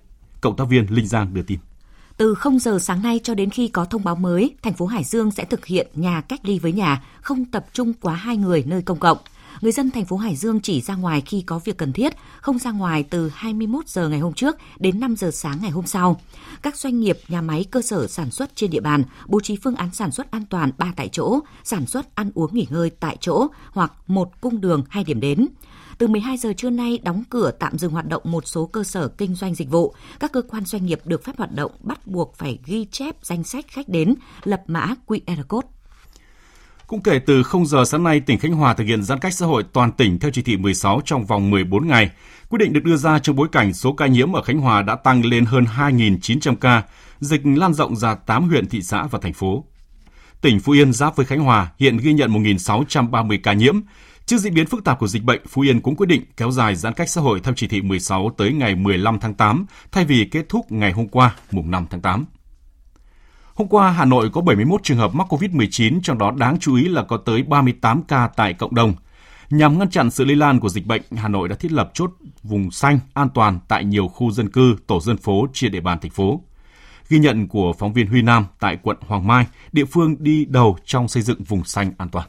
Cộng 0.42 0.56
tác 0.56 0.64
viên 0.70 0.86
Linh 0.90 1.08
Giang 1.08 1.34
đưa 1.34 1.42
tin. 1.42 1.60
Từ 2.18 2.36
0 2.36 2.60
giờ 2.60 2.80
sáng 2.80 3.02
nay 3.02 3.20
cho 3.24 3.34
đến 3.34 3.50
khi 3.50 3.68
có 3.68 3.86
thông 3.86 4.04
báo 4.04 4.16
mới, 4.16 4.56
thành 4.62 4.74
phố 4.74 4.86
Hải 4.86 5.04
Dương 5.04 5.32
sẽ 5.32 5.46
thực 5.46 5.66
hiện 5.66 5.88
nhà 5.96 6.22
cách 6.22 6.40
ly 6.44 6.60
với 6.60 6.72
nhà, 6.72 7.04
không 7.22 7.46
tập 7.46 7.66
trung 7.74 7.94
quá 7.94 8.16
hai 8.16 8.38
người 8.38 8.64
nơi 8.68 8.82
công 8.82 9.00
cộng. 9.00 9.18
Người 9.62 9.72
dân 9.72 9.92
thành 9.92 10.06
phố 10.06 10.18
Hải 10.18 10.36
Dương 10.36 10.60
chỉ 10.60 10.82
ra 10.82 10.96
ngoài 10.96 11.22
khi 11.26 11.42
có 11.42 11.60
việc 11.60 11.78
cần 11.78 11.94
thiết, 11.94 12.14
không 12.42 12.60
ra 12.60 12.72
ngoài 12.72 13.04
từ 13.04 13.32
21 13.36 13.88
giờ 13.88 14.10
ngày 14.10 14.20
hôm 14.20 14.34
trước 14.34 14.56
đến 14.80 15.00
5 15.00 15.16
giờ 15.16 15.32
sáng 15.32 15.58
ngày 15.62 15.72
hôm 15.72 15.88
sau. 15.88 16.22
Các 16.62 16.78
doanh 16.78 17.00
nghiệp, 17.00 17.18
nhà 17.28 17.42
máy, 17.42 17.66
cơ 17.72 17.82
sở 17.82 18.08
sản 18.08 18.32
xuất 18.32 18.56
trên 18.56 18.70
địa 18.70 18.80
bàn 18.80 19.04
bố 19.28 19.40
trí 19.40 19.56
phương 19.56 19.76
án 19.76 19.94
sản 19.94 20.12
xuất 20.12 20.32
an 20.32 20.46
toàn 20.50 20.72
3 20.78 20.94
tại 20.96 21.10
chỗ, 21.12 21.40
sản 21.64 21.86
xuất 21.86 22.16
ăn 22.16 22.32
uống 22.34 22.56
nghỉ 22.56 22.68
ngơi 22.70 22.90
tại 22.90 23.18
chỗ 23.20 23.48
hoặc 23.72 23.94
một 24.08 24.42
cung 24.42 24.62
đường 24.62 24.84
hai 24.90 25.04
điểm 25.04 25.20
đến. 25.20 25.48
Từ 25.98 26.08
12 26.08 26.38
giờ 26.38 26.54
trưa 26.58 26.70
nay 26.70 27.00
đóng 27.04 27.24
cửa 27.30 27.52
tạm 27.60 27.78
dừng 27.78 27.92
hoạt 27.92 28.08
động 28.08 28.24
một 28.26 28.48
số 28.48 28.66
cơ 28.66 28.84
sở 28.84 29.08
kinh 29.08 29.36
doanh 29.36 29.56
dịch 29.56 29.70
vụ. 29.70 29.94
Các 30.20 30.32
cơ 30.32 30.42
quan 30.42 30.66
doanh 30.66 30.86
nghiệp 30.86 31.02
được 31.06 31.24
phép 31.24 31.38
hoạt 31.38 31.52
động 31.52 31.72
bắt 31.80 32.08
buộc 32.08 32.36
phải 32.36 32.60
ghi 32.66 32.86
chép 32.92 33.16
danh 33.22 33.44
sách 33.44 33.66
khách 33.68 33.90
đến, 33.90 34.16
lập 34.44 34.64
mã 34.68 34.96
QR 35.08 35.44
code. 35.48 35.68
Cũng 36.92 37.04
kể 37.04 37.20
từ 37.20 37.44
0 37.44 37.66
giờ 37.66 37.86
sáng 37.86 38.04
nay, 38.04 38.20
tỉnh 38.20 38.40
Khánh 38.40 38.52
Hòa 38.52 38.74
thực 38.74 38.84
hiện 38.84 39.04
giãn 39.04 39.20
cách 39.20 39.34
xã 39.34 39.46
hội 39.46 39.64
toàn 39.74 39.92
tỉnh 39.92 40.20
theo 40.20 40.32
chỉ 40.32 40.42
thị 40.42 40.58
16 40.58 41.02
trong 41.06 41.26
vòng 41.26 41.50
14 41.50 41.88
ngày. 41.88 42.10
Quyết 42.50 42.58
định 42.58 42.74
được 42.74 42.84
đưa 42.84 42.96
ra 42.96 43.20
trong 43.20 43.36
bối 43.36 43.48
cảnh 43.52 43.74
số 43.74 43.94
ca 43.94 44.08
nhiễm 44.08 44.36
ở 44.36 44.42
Khánh 44.42 44.60
Hòa 44.60 44.82
đã 44.82 44.96
tăng 44.96 45.26
lên 45.26 45.46
hơn 45.46 45.66
2.900 45.78 46.56
ca, 46.56 46.84
dịch 47.20 47.42
lan 47.46 47.74
rộng 47.74 47.96
ra 47.96 48.16
8 48.16 48.50
huyện, 48.50 48.70
thị 48.70 48.82
xã 48.82 49.04
và 49.04 49.20
thành 49.22 49.34
phố. 49.34 49.64
Tỉnh 50.42 50.60
Phú 50.60 50.74
Yên 50.74 50.94
giáp 50.94 51.16
với 51.16 51.26
Khánh 51.26 51.40
Hòa 51.40 51.72
hiện 51.80 51.98
ghi 51.98 52.14
nhận 52.14 52.34
1.630 52.34 53.40
ca 53.44 53.54
nhiễm. 53.54 53.80
Trước 54.26 54.38
diễn 54.38 54.54
biến 54.54 54.66
phức 54.66 54.84
tạp 54.84 55.00
của 55.00 55.08
dịch 55.08 55.24
bệnh, 55.24 55.42
Phú 55.48 55.62
Yên 55.62 55.82
cũng 55.82 55.96
quyết 55.96 56.08
định 56.08 56.22
kéo 56.38 56.52
dài 56.52 56.76
giãn 56.76 56.94
cách 56.94 57.10
xã 57.10 57.22
hội 57.22 57.40
theo 57.44 57.54
chỉ 57.58 57.68
thị 57.68 57.82
16 57.82 58.32
tới 58.38 58.54
ngày 58.54 58.76
15 58.76 59.20
tháng 59.20 59.34
8, 59.34 59.66
thay 59.92 60.06
vì 60.06 60.26
kết 60.32 60.46
thúc 60.50 60.72
ngày 60.72 60.92
hôm 60.92 61.08
qua, 61.08 61.36
mùng 61.52 61.72
5 61.72 61.86
tháng 61.90 62.02
8. 62.02 62.26
Hôm 63.56 63.68
qua, 63.68 63.92
Hà 63.92 64.06
Nội 64.06 64.30
có 64.34 64.42
71 64.42 64.84
trường 64.84 64.98
hợp 64.98 65.16
mắc 65.16 65.28
COVID-19, 65.34 66.00
trong 66.04 66.18
đó 66.18 66.32
đáng 66.38 66.60
chú 66.60 66.76
ý 66.76 66.84
là 66.84 67.04
có 67.04 67.18
tới 67.18 67.44
38 67.44 68.04
ca 68.04 68.30
tại 68.36 68.54
cộng 68.54 68.76
đồng. 68.76 68.94
Nhằm 69.50 69.80
ngăn 69.80 69.90
chặn 69.90 70.12
sự 70.12 70.26
lây 70.26 70.36
lan 70.36 70.60
của 70.60 70.70
dịch 70.70 70.86
bệnh, 70.86 71.02
Hà 71.18 71.28
Nội 71.28 71.50
đã 71.50 71.56
thiết 71.56 71.72
lập 71.72 71.92
chốt 71.94 72.12
vùng 72.44 72.72
xanh 72.72 73.00
an 73.14 73.30
toàn 73.34 73.60
tại 73.68 73.86
nhiều 73.86 74.08
khu 74.08 74.32
dân 74.32 74.50
cư, 74.50 74.76
tổ 74.88 75.00
dân 75.00 75.18
phố 75.18 75.48
trên 75.54 75.72
địa 75.72 75.80
bàn 75.80 76.00
thành 76.02 76.12
phố. 76.12 76.42
Ghi 77.10 77.20
nhận 77.20 77.48
của 77.48 77.74
phóng 77.80 77.94
viên 77.94 78.08
Huy 78.08 78.22
Nam 78.22 78.46
tại 78.60 78.78
quận 78.84 78.98
Hoàng 79.02 79.28
Mai, 79.28 79.46
địa 79.72 79.86
phương 79.86 80.16
đi 80.20 80.46
đầu 80.46 80.78
trong 80.86 81.08
xây 81.08 81.24
dựng 81.24 81.44
vùng 81.44 81.64
xanh 81.64 81.92
an 81.98 82.10
toàn. 82.10 82.28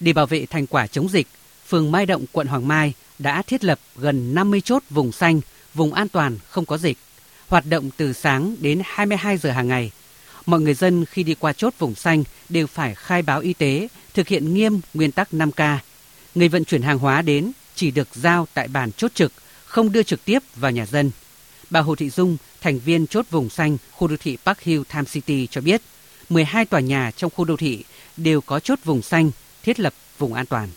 Để 0.00 0.12
bảo 0.12 0.26
vệ 0.26 0.46
thành 0.46 0.66
quả 0.66 0.86
chống 0.86 1.08
dịch, 1.08 1.26
phường 1.66 1.92
Mai 1.92 2.06
Động, 2.06 2.24
quận 2.32 2.46
Hoàng 2.46 2.68
Mai 2.68 2.94
đã 3.18 3.42
thiết 3.42 3.64
lập 3.64 3.78
gần 3.96 4.34
50 4.34 4.60
chốt 4.60 4.82
vùng 4.90 5.12
xanh, 5.12 5.40
vùng 5.74 5.94
an 5.94 6.08
toàn 6.08 6.38
không 6.48 6.64
có 6.64 6.78
dịch 6.78 6.98
hoạt 7.50 7.64
động 7.66 7.90
từ 7.96 8.12
sáng 8.12 8.56
đến 8.60 8.80
22 8.84 9.36
giờ 9.36 9.50
hàng 9.50 9.68
ngày. 9.68 9.90
Mọi 10.46 10.60
người 10.60 10.74
dân 10.74 11.04
khi 11.04 11.22
đi 11.22 11.34
qua 11.34 11.52
chốt 11.52 11.74
vùng 11.78 11.94
xanh 11.94 12.24
đều 12.48 12.66
phải 12.66 12.94
khai 12.94 13.22
báo 13.22 13.40
y 13.40 13.52
tế, 13.52 13.88
thực 14.14 14.28
hiện 14.28 14.54
nghiêm 14.54 14.80
nguyên 14.94 15.12
tắc 15.12 15.28
5K. 15.32 15.78
Người 16.34 16.48
vận 16.48 16.64
chuyển 16.64 16.82
hàng 16.82 16.98
hóa 16.98 17.22
đến 17.22 17.52
chỉ 17.74 17.90
được 17.90 18.08
giao 18.12 18.46
tại 18.54 18.68
bàn 18.68 18.92
chốt 18.92 19.10
trực, 19.14 19.32
không 19.64 19.92
đưa 19.92 20.02
trực 20.02 20.24
tiếp 20.24 20.38
vào 20.56 20.70
nhà 20.70 20.86
dân. 20.86 21.10
Bà 21.70 21.80
Hồ 21.80 21.94
Thị 21.94 22.10
Dung, 22.10 22.36
thành 22.60 22.78
viên 22.78 23.06
chốt 23.06 23.26
vùng 23.30 23.50
xanh 23.50 23.76
khu 23.92 24.08
đô 24.08 24.16
thị 24.16 24.38
Park 24.46 24.60
Hill 24.60 24.82
Time 24.92 25.04
City 25.04 25.46
cho 25.46 25.60
biết, 25.60 25.80
12 26.28 26.64
tòa 26.64 26.80
nhà 26.80 27.10
trong 27.16 27.30
khu 27.36 27.44
đô 27.44 27.56
thị 27.56 27.84
đều 28.16 28.40
có 28.40 28.60
chốt 28.60 28.78
vùng 28.84 29.02
xanh, 29.02 29.30
thiết 29.62 29.80
lập 29.80 29.92
vùng 30.18 30.34
an 30.34 30.46
toàn. 30.46 30.68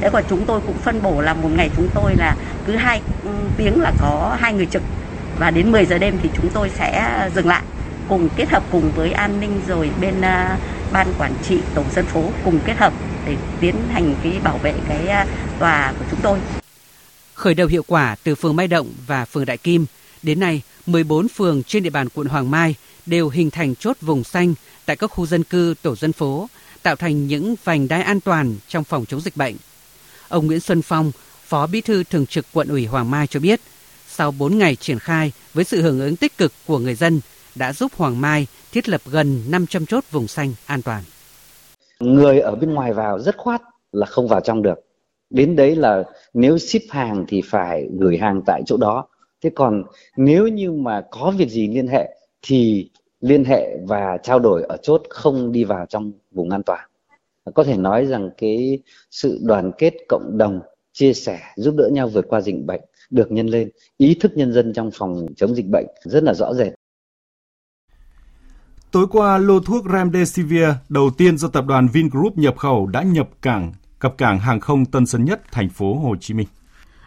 Thế 0.00 0.10
còn 0.12 0.24
chúng 0.30 0.44
tôi 0.46 0.60
cũng 0.66 0.78
phân 0.78 1.02
bổ 1.02 1.20
là 1.20 1.34
một 1.34 1.48
ngày 1.56 1.70
chúng 1.76 1.88
tôi 1.94 2.14
là 2.16 2.36
cứ 2.66 2.76
hai 2.76 3.02
ừ, 3.24 3.30
tiếng 3.56 3.80
là 3.80 3.92
có 4.00 4.36
hai 4.40 4.54
người 4.54 4.66
trực 4.66 4.82
và 5.40 5.50
đến 5.50 5.72
10 5.72 5.86
giờ 5.86 5.98
đêm 5.98 6.18
thì 6.22 6.28
chúng 6.36 6.50
tôi 6.54 6.70
sẽ 6.78 7.30
dừng 7.34 7.46
lại 7.46 7.62
cùng 8.08 8.28
kết 8.36 8.48
hợp 8.50 8.62
cùng 8.72 8.92
với 8.96 9.12
an 9.12 9.40
ninh 9.40 9.60
rồi 9.68 9.90
bên 10.00 10.18
uh, 10.18 10.60
ban 10.92 11.06
quản 11.18 11.32
trị 11.48 11.58
tổ 11.74 11.84
dân 11.94 12.06
phố 12.06 12.24
cùng 12.44 12.58
kết 12.66 12.76
hợp 12.76 12.92
để 13.26 13.36
tiến 13.60 13.74
hành 13.92 14.14
cái 14.22 14.32
bảo 14.44 14.58
vệ 14.58 14.74
cái 14.88 15.22
uh, 15.22 15.28
tòa 15.58 15.92
của 15.98 16.04
chúng 16.10 16.20
tôi. 16.22 16.38
Khởi 17.34 17.54
đầu 17.54 17.66
hiệu 17.68 17.82
quả 17.86 18.16
từ 18.24 18.34
phường 18.34 18.56
Mai 18.56 18.68
Động 18.68 18.92
và 19.06 19.24
phường 19.24 19.44
Đại 19.44 19.56
Kim, 19.58 19.86
đến 20.22 20.40
nay 20.40 20.62
14 20.86 21.28
phường 21.28 21.62
trên 21.62 21.82
địa 21.82 21.90
bàn 21.90 22.08
quận 22.14 22.26
Hoàng 22.26 22.50
Mai 22.50 22.74
đều 23.06 23.28
hình 23.28 23.50
thành 23.50 23.74
chốt 23.74 23.96
vùng 24.00 24.24
xanh 24.24 24.54
tại 24.86 24.96
các 24.96 25.06
khu 25.06 25.26
dân 25.26 25.44
cư, 25.44 25.74
tổ 25.82 25.96
dân 25.96 26.12
phố, 26.12 26.48
tạo 26.82 26.96
thành 26.96 27.26
những 27.26 27.54
vành 27.64 27.88
đai 27.88 28.02
an 28.02 28.20
toàn 28.20 28.56
trong 28.68 28.84
phòng 28.84 29.06
chống 29.06 29.20
dịch 29.20 29.36
bệnh. 29.36 29.56
Ông 30.28 30.46
Nguyễn 30.46 30.60
Xuân 30.60 30.82
Phong, 30.82 31.12
Phó 31.46 31.66
Bí 31.66 31.80
thư 31.80 32.04
Thường 32.04 32.26
trực 32.26 32.46
quận 32.52 32.68
ủy 32.68 32.86
Hoàng 32.86 33.10
Mai 33.10 33.26
cho 33.26 33.40
biết, 33.40 33.60
sau 34.10 34.32
4 34.38 34.58
ngày 34.58 34.76
triển 34.76 34.98
khai 34.98 35.32
với 35.54 35.64
sự 35.64 35.82
hưởng 35.82 36.00
ứng 36.00 36.16
tích 36.16 36.38
cực 36.38 36.52
của 36.66 36.78
người 36.78 36.94
dân 36.94 37.20
đã 37.54 37.72
giúp 37.72 37.92
Hoàng 37.96 38.20
Mai 38.20 38.46
thiết 38.72 38.88
lập 38.88 39.00
gần 39.10 39.42
500 39.48 39.86
chốt 39.86 40.04
vùng 40.10 40.28
xanh 40.28 40.54
an 40.66 40.82
toàn. 40.82 41.02
Người 42.00 42.40
ở 42.40 42.54
bên 42.54 42.74
ngoài 42.74 42.92
vào 42.92 43.18
rất 43.18 43.36
khoát 43.36 43.62
là 43.92 44.06
không 44.06 44.28
vào 44.28 44.40
trong 44.40 44.62
được. 44.62 44.78
Đến 45.30 45.56
đấy 45.56 45.76
là 45.76 46.04
nếu 46.34 46.58
ship 46.58 46.90
hàng 46.90 47.24
thì 47.28 47.42
phải 47.44 47.88
gửi 47.98 48.18
hàng 48.18 48.42
tại 48.46 48.62
chỗ 48.66 48.76
đó. 48.76 49.06
Thế 49.42 49.50
còn 49.54 49.82
nếu 50.16 50.48
như 50.48 50.72
mà 50.72 51.02
có 51.10 51.32
việc 51.36 51.48
gì 51.48 51.68
liên 51.68 51.86
hệ 51.86 52.16
thì 52.42 52.90
liên 53.20 53.44
hệ 53.44 53.76
và 53.86 54.18
trao 54.22 54.38
đổi 54.38 54.62
ở 54.62 54.76
chốt 54.82 55.02
không 55.08 55.52
đi 55.52 55.64
vào 55.64 55.86
trong 55.86 56.12
vùng 56.30 56.50
an 56.50 56.62
toàn. 56.66 56.80
Có 57.54 57.64
thể 57.64 57.76
nói 57.76 58.06
rằng 58.06 58.30
cái 58.36 58.78
sự 59.10 59.38
đoàn 59.42 59.72
kết 59.78 59.94
cộng 60.08 60.38
đồng, 60.38 60.60
chia 60.92 61.12
sẻ, 61.12 61.40
giúp 61.56 61.74
đỡ 61.78 61.88
nhau 61.92 62.08
vượt 62.08 62.24
qua 62.28 62.40
dịch 62.40 62.64
bệnh 62.66 62.80
được 63.10 63.32
nhân 63.32 63.46
lên, 63.46 63.70
ý 63.96 64.14
thức 64.14 64.32
nhân 64.34 64.52
dân 64.52 64.72
trong 64.72 64.90
phòng 64.94 65.26
chống 65.36 65.54
dịch 65.54 65.66
bệnh 65.66 65.86
rất 66.04 66.22
là 66.22 66.34
rõ 66.34 66.54
rệt. 66.54 66.72
Tối 68.90 69.06
qua, 69.10 69.38
lô 69.38 69.60
thuốc 69.60 69.84
Remdesivir 69.92 70.68
đầu 70.88 71.10
tiên 71.18 71.38
do 71.38 71.48
tập 71.48 71.64
đoàn 71.66 71.88
Vingroup 71.92 72.38
nhập 72.38 72.58
khẩu 72.58 72.86
đã 72.86 73.02
nhập 73.02 73.28
cảng 73.42 73.72
cập 73.98 74.18
cảng 74.18 74.38
hàng 74.38 74.60
không 74.60 74.84
Tân 74.84 75.06
Sơn 75.06 75.24
Nhất, 75.24 75.40
thành 75.52 75.68
phố 75.68 75.94
Hồ 75.94 76.16
Chí 76.20 76.34
Minh. 76.34 76.48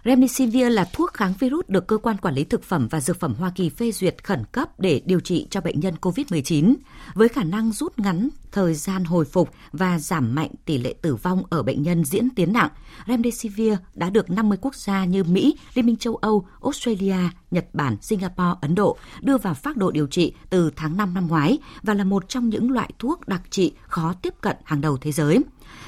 Remdesivir 0.06 0.70
là 0.70 0.86
thuốc 0.94 1.14
kháng 1.14 1.34
virus 1.40 1.66
được 1.68 1.88
cơ 1.88 1.98
quan 1.98 2.18
quản 2.18 2.36
lý 2.36 2.44
thực 2.44 2.64
phẩm 2.64 2.88
và 2.88 3.02
dược 3.02 3.20
phẩm 3.20 3.36
Hoa 3.40 3.52
Kỳ 3.56 3.70
phê 3.70 3.92
duyệt 3.92 4.24
khẩn 4.24 4.44
cấp 4.52 4.80
để 4.80 5.02
điều 5.06 5.20
trị 5.20 5.48
cho 5.50 5.62
bệnh 5.62 5.80
nhân 5.80 5.96
COVID-19 6.02 6.74
với 7.14 7.30
khả 7.30 7.44
năng 7.44 7.72
rút 7.72 8.00
ngắn 8.00 8.30
thời 8.52 8.74
gian 8.74 9.04
hồi 9.04 9.26
phục 9.26 9.50
và 9.72 10.00
giảm 10.00 10.36
mạnh 10.36 10.50
tỷ 10.66 10.78
lệ 10.78 10.94
tử 11.02 11.16
vong 11.16 11.44
ở 11.50 11.64
bệnh 11.64 11.84
nhân 11.84 12.06
diễn 12.06 12.30
tiến 12.30 12.54
nặng. 12.54 12.70
Remdesivir 13.08 13.74
đã 13.94 14.10
được 14.10 14.30
50 14.30 14.58
quốc 14.62 14.76
gia 14.76 15.06
như 15.06 15.24
Mỹ, 15.24 15.56
Liên 15.74 15.86
minh 15.86 15.96
châu 15.96 16.16
Âu, 16.16 16.48
Australia, 16.64 17.18
Nhật 17.52 17.66
Bản, 17.74 17.98
Singapore, 18.02 18.60
Ấn 18.62 18.76
Độ 18.76 18.98
đưa 19.22 19.38
vào 19.38 19.54
phác 19.54 19.78
đồ 19.78 19.92
điều 19.92 20.08
trị 20.08 20.34
từ 20.50 20.72
tháng 20.76 20.98
5 20.98 21.14
năm 21.14 21.28
ngoái 21.28 21.58
và 21.82 21.94
là 21.94 22.04
một 22.04 22.30
trong 22.30 22.50
những 22.50 22.72
loại 22.72 22.92
thuốc 23.00 23.28
đặc 23.28 23.42
trị 23.50 23.74
khó 23.88 24.14
tiếp 24.22 24.34
cận 24.42 24.56
hàng 24.64 24.82
đầu 24.82 24.98
thế 24.98 25.12
giới. 25.12 25.40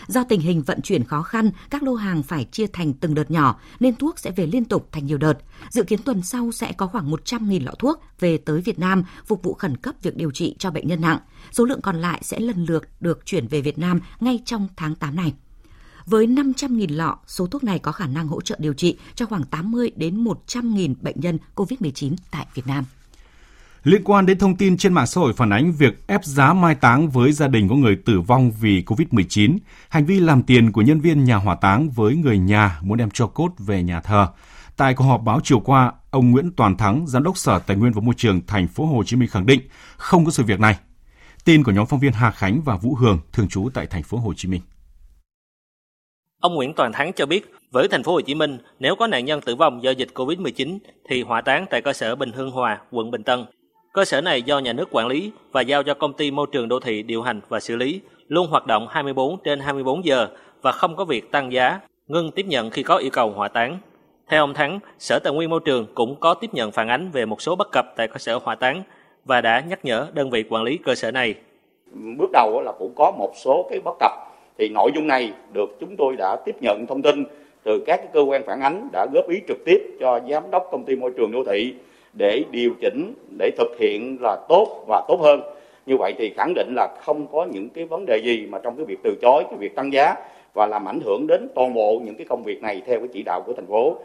Do 0.07 0.24
tình 0.24 0.39
hình 0.39 0.62
vận 0.62 0.81
chuyển 0.81 1.03
khó 1.03 1.21
khăn, 1.21 1.51
các 1.69 1.83
lô 1.83 1.93
hàng 1.95 2.24
phải 2.24 2.45
chia 2.51 2.67
thành 2.67 2.93
từng 2.93 3.15
đợt 3.15 3.31
nhỏ 3.31 3.59
nên 3.79 3.95
thuốc 3.95 4.19
sẽ 4.19 4.31
về 4.31 4.47
liên 4.47 4.65
tục 4.65 4.89
thành 4.91 5.05
nhiều 5.05 5.17
đợt. 5.17 5.33
Dự 5.69 5.83
kiến 5.83 6.00
tuần 6.01 6.21
sau 6.21 6.51
sẽ 6.51 6.71
có 6.71 6.88
khoảng 6.88 7.12
100.000 7.12 7.65
lọ 7.65 7.71
thuốc 7.79 8.03
về 8.19 8.38
tới 8.38 8.62
Việt 8.62 8.79
Nam 8.79 9.03
phục 9.25 9.43
vụ 9.43 9.53
khẩn 9.53 9.77
cấp 9.77 9.95
việc 10.01 10.15
điều 10.15 10.31
trị 10.31 10.55
cho 10.59 10.71
bệnh 10.71 10.88
nhân 10.88 11.01
nặng. 11.01 11.19
Số 11.51 11.65
lượng 11.65 11.81
còn 11.81 11.95
lại 11.95 12.19
sẽ 12.24 12.39
lần 12.39 12.65
lượt 12.65 12.83
được 13.00 13.25
chuyển 13.25 13.47
về 13.47 13.62
Việt 13.62 13.77
Nam 13.77 14.00
ngay 14.19 14.39
trong 14.45 14.67
tháng 14.75 14.95
8 14.95 15.15
này. 15.15 15.33
Với 16.05 16.27
500.000 16.27 16.95
lọ, 16.95 17.17
số 17.27 17.47
thuốc 17.47 17.63
này 17.63 17.79
có 17.79 17.91
khả 17.91 18.07
năng 18.07 18.27
hỗ 18.27 18.41
trợ 18.41 18.55
điều 18.59 18.74
trị 18.74 18.97
cho 19.15 19.25
khoảng 19.25 19.43
80 19.43 19.91
đến 19.95 20.24
100.000 20.24 20.93
bệnh 21.01 21.19
nhân 21.19 21.38
COVID-19 21.55 22.15
tại 22.31 22.47
Việt 22.53 22.67
Nam. 22.67 22.85
Liên 23.86 24.01
quan 24.04 24.25
đến 24.25 24.38
thông 24.38 24.56
tin 24.56 24.77
trên 24.77 24.94
mạng 24.94 25.08
xã 25.08 25.22
hội 25.22 25.34
phản 25.34 25.50
ánh 25.50 25.72
việc 25.72 26.08
ép 26.08 26.25
giá 26.25 26.54
mai 26.54 26.75
táng 26.75 27.10
với 27.10 27.32
gia 27.32 27.48
đình 27.48 27.68
có 27.70 27.75
người 27.75 27.96
tử 28.06 28.22
vong 28.22 28.51
vì 28.51 28.84
COVID-19, 28.86 29.58
hành 29.89 30.06
vi 30.06 30.20
làm 30.20 30.44
tiền 30.44 30.72
của 30.72 30.82
nhân 30.82 31.00
viên 31.00 31.24
nhà 31.24 31.36
hỏa 31.36 31.56
táng 31.56 31.89
với 31.89 32.15
người 32.15 32.38
nhà 32.38 32.80
muốn 32.82 32.98
đem 32.98 33.10
cho 33.12 33.27
cốt 33.27 33.50
về 33.58 33.84
nhà 33.84 34.01
thờ. 34.01 34.27
Tại 34.77 34.94
cuộc 34.94 35.04
họp 35.04 35.22
báo 35.22 35.39
chiều 35.44 35.60
qua, 35.60 35.92
ông 36.12 36.32
Nguyễn 36.32 36.51
Toàn 36.51 36.77
Thắng, 36.77 37.08
giám 37.08 37.24
đốc 37.24 37.38
Sở 37.38 37.60
Tài 37.60 37.77
nguyên 37.77 37.92
và 37.92 38.01
Môi 38.01 38.13
trường 38.18 38.42
thành 38.48 38.68
phố 38.68 38.86
Hồ 38.86 39.04
Chí 39.04 39.15
Minh 39.15 39.30
khẳng 39.30 39.46
định 39.46 39.62
không 39.98 40.25
có 40.25 40.32
sự 40.32 40.44
việc 40.44 40.60
này. 40.60 40.77
Tin 41.44 41.63
của 41.63 41.72
nhóm 41.72 41.86
phóng 41.86 42.00
viên 42.00 42.13
Hà 42.13 42.32
Khánh 42.32 42.62
và 42.62 42.77
Vũ 42.77 42.96
Hường 42.96 43.20
thường 43.34 43.48
trú 43.48 43.70
tại 43.74 43.88
thành 43.88 44.04
phố 44.04 44.18
Hồ 44.18 44.34
Chí 44.34 44.48
Minh. 44.48 44.62
Ông 46.42 46.56
Nguyễn 46.56 46.74
Toàn 46.74 46.92
Thắng 46.94 47.13
cho 47.13 47.25
biết, 47.25 47.51
với 47.72 47.88
thành 47.88 48.04
phố 48.04 48.12
Hồ 48.12 48.22
Chí 48.22 48.36
Minh, 48.36 48.58
nếu 48.80 48.96
có 48.96 49.08
nạn 49.08 49.25
nhân 49.25 49.42
tử 49.42 49.56
vong 49.56 49.84
do 49.84 49.92
dịch 49.92 50.10
Covid-19 50.13 50.77
thì 51.10 51.22
hỏa 51.22 51.42
táng 51.42 51.65
tại 51.70 51.82
cơ 51.82 51.94
sở 51.94 52.15
Bình 52.15 52.32
Hương 52.32 52.51
Hòa, 52.51 52.80
quận 52.92 53.12
Bình 53.12 53.24
Tân 53.24 53.46
Cơ 53.95 54.05
sở 54.05 54.21
này 54.21 54.41
do 54.41 54.59
nhà 54.59 54.73
nước 54.73 54.89
quản 54.91 55.07
lý 55.07 55.31
và 55.51 55.61
giao 55.61 55.83
cho 55.83 55.93
công 55.93 56.13
ty 56.13 56.31
môi 56.31 56.47
trường 56.51 56.67
đô 56.67 56.79
thị 56.79 57.03
điều 57.03 57.21
hành 57.21 57.41
và 57.49 57.59
xử 57.59 57.75
lý, 57.75 58.01
luôn 58.27 58.47
hoạt 58.47 58.67
động 58.67 58.87
24 58.89 59.37
trên 59.43 59.59
24 59.59 60.05
giờ 60.05 60.27
và 60.61 60.71
không 60.71 60.95
có 60.95 61.05
việc 61.05 61.31
tăng 61.31 61.51
giá, 61.51 61.79
ngưng 62.07 62.31
tiếp 62.31 62.45
nhận 62.47 62.69
khi 62.69 62.83
có 62.83 62.97
yêu 62.97 63.09
cầu 63.13 63.29
hỏa 63.29 63.47
táng. 63.47 63.77
Theo 64.27 64.43
ông 64.43 64.53
Thắng, 64.53 64.79
Sở 64.99 65.19
Tài 65.19 65.33
nguyên 65.33 65.49
Môi 65.49 65.59
trường 65.65 65.85
cũng 65.93 66.15
có 66.19 66.33
tiếp 66.33 66.53
nhận 66.53 66.71
phản 66.71 66.87
ánh 66.87 67.11
về 67.11 67.25
một 67.25 67.41
số 67.41 67.55
bất 67.55 67.67
cập 67.71 67.85
tại 67.95 68.07
cơ 68.07 68.17
sở 68.17 68.39
hỏa 68.43 68.55
táng 68.55 68.83
và 69.25 69.41
đã 69.41 69.63
nhắc 69.69 69.85
nhở 69.85 70.07
đơn 70.13 70.29
vị 70.29 70.43
quản 70.49 70.63
lý 70.63 70.77
cơ 70.77 70.95
sở 70.95 71.11
này. 71.11 71.35
bước 72.17 72.29
đầu 72.33 72.61
là 72.61 72.71
cũng 72.79 72.95
có 72.95 73.11
một 73.11 73.31
số 73.35 73.67
cái 73.69 73.79
bất 73.85 73.95
cập 73.99 74.11
thì 74.57 74.69
nội 74.69 74.91
dung 74.95 75.07
này 75.07 75.31
được 75.53 75.77
chúng 75.79 75.95
tôi 75.97 76.15
đã 76.15 76.35
tiếp 76.35 76.55
nhận 76.61 76.85
thông 76.87 77.01
tin 77.01 77.23
từ 77.63 77.83
các 77.85 78.13
cơ 78.13 78.21
quan 78.21 78.43
phản 78.47 78.61
ánh 78.61 78.89
đã 78.91 79.07
góp 79.13 79.29
ý 79.29 79.41
trực 79.47 79.57
tiếp 79.65 79.97
cho 79.99 80.19
giám 80.29 80.51
đốc 80.51 80.67
công 80.71 80.83
ty 80.85 80.95
môi 80.95 81.11
trường 81.17 81.31
đô 81.31 81.43
thị 81.43 81.73
để 82.17 82.43
điều 82.51 82.74
chỉnh 82.81 83.13
để 83.39 83.51
thực 83.57 83.77
hiện 83.79 84.17
là 84.22 84.38
tốt 84.50 84.84
và 84.88 85.05
tốt 85.07 85.19
hơn 85.22 85.41
như 85.86 85.98
vậy 85.98 86.13
thì 86.17 86.34
khẳng 86.38 86.53
định 86.53 86.74
là 86.75 86.88
không 87.01 87.27
có 87.31 87.45
những 87.51 87.69
cái 87.69 87.86
vấn 87.86 88.05
đề 88.05 88.17
gì 88.17 88.45
mà 88.45 88.60
trong 88.63 88.75
cái 88.77 88.86
việc 88.86 89.00
từ 89.03 89.15
chối 89.22 89.43
cái 89.50 89.57
việc 89.60 89.75
tăng 89.75 89.93
giá 89.93 90.15
và 90.53 90.67
làm 90.67 90.88
ảnh 90.88 91.00
hưởng 91.05 91.27
đến 91.27 91.48
toàn 91.55 91.74
bộ 91.74 92.01
những 92.05 92.15
cái 92.15 92.25
công 92.29 92.43
việc 92.43 92.62
này 92.62 92.81
theo 92.86 93.00
cái 93.00 93.07
chỉ 93.13 93.24
đạo 93.24 93.41
của 93.41 93.53
thành 93.53 93.67
phố. 93.67 93.98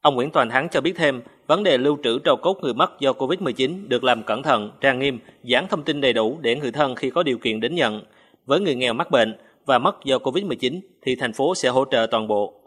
Ông 0.00 0.14
Nguyễn 0.14 0.30
Toàn 0.30 0.50
Thắng 0.50 0.68
cho 0.68 0.80
biết 0.80 0.92
thêm, 0.96 1.22
vấn 1.46 1.62
đề 1.62 1.78
lưu 1.78 1.98
trữ 2.04 2.18
trầu 2.24 2.36
cốt 2.36 2.58
người 2.60 2.74
mất 2.74 3.00
do 3.00 3.12
Covid-19 3.12 3.88
được 3.88 4.04
làm 4.04 4.22
cẩn 4.22 4.42
thận, 4.42 4.70
trang 4.80 4.98
nghiêm, 4.98 5.18
dán 5.42 5.66
thông 5.68 5.82
tin 5.82 6.00
đầy 6.00 6.12
đủ 6.12 6.38
để 6.40 6.56
người 6.56 6.72
thân 6.72 6.94
khi 6.94 7.10
có 7.10 7.22
điều 7.22 7.38
kiện 7.38 7.60
đến 7.60 7.74
nhận. 7.74 8.00
Với 8.46 8.60
người 8.60 8.74
nghèo 8.74 8.92
mắc 8.92 9.10
bệnh 9.10 9.36
và 9.66 9.78
mất 9.78 10.04
do 10.04 10.16
Covid-19 10.16 10.80
thì 11.02 11.16
thành 11.16 11.32
phố 11.32 11.54
sẽ 11.54 11.68
hỗ 11.68 11.84
trợ 11.90 12.06
toàn 12.10 12.28
bộ. 12.28 12.59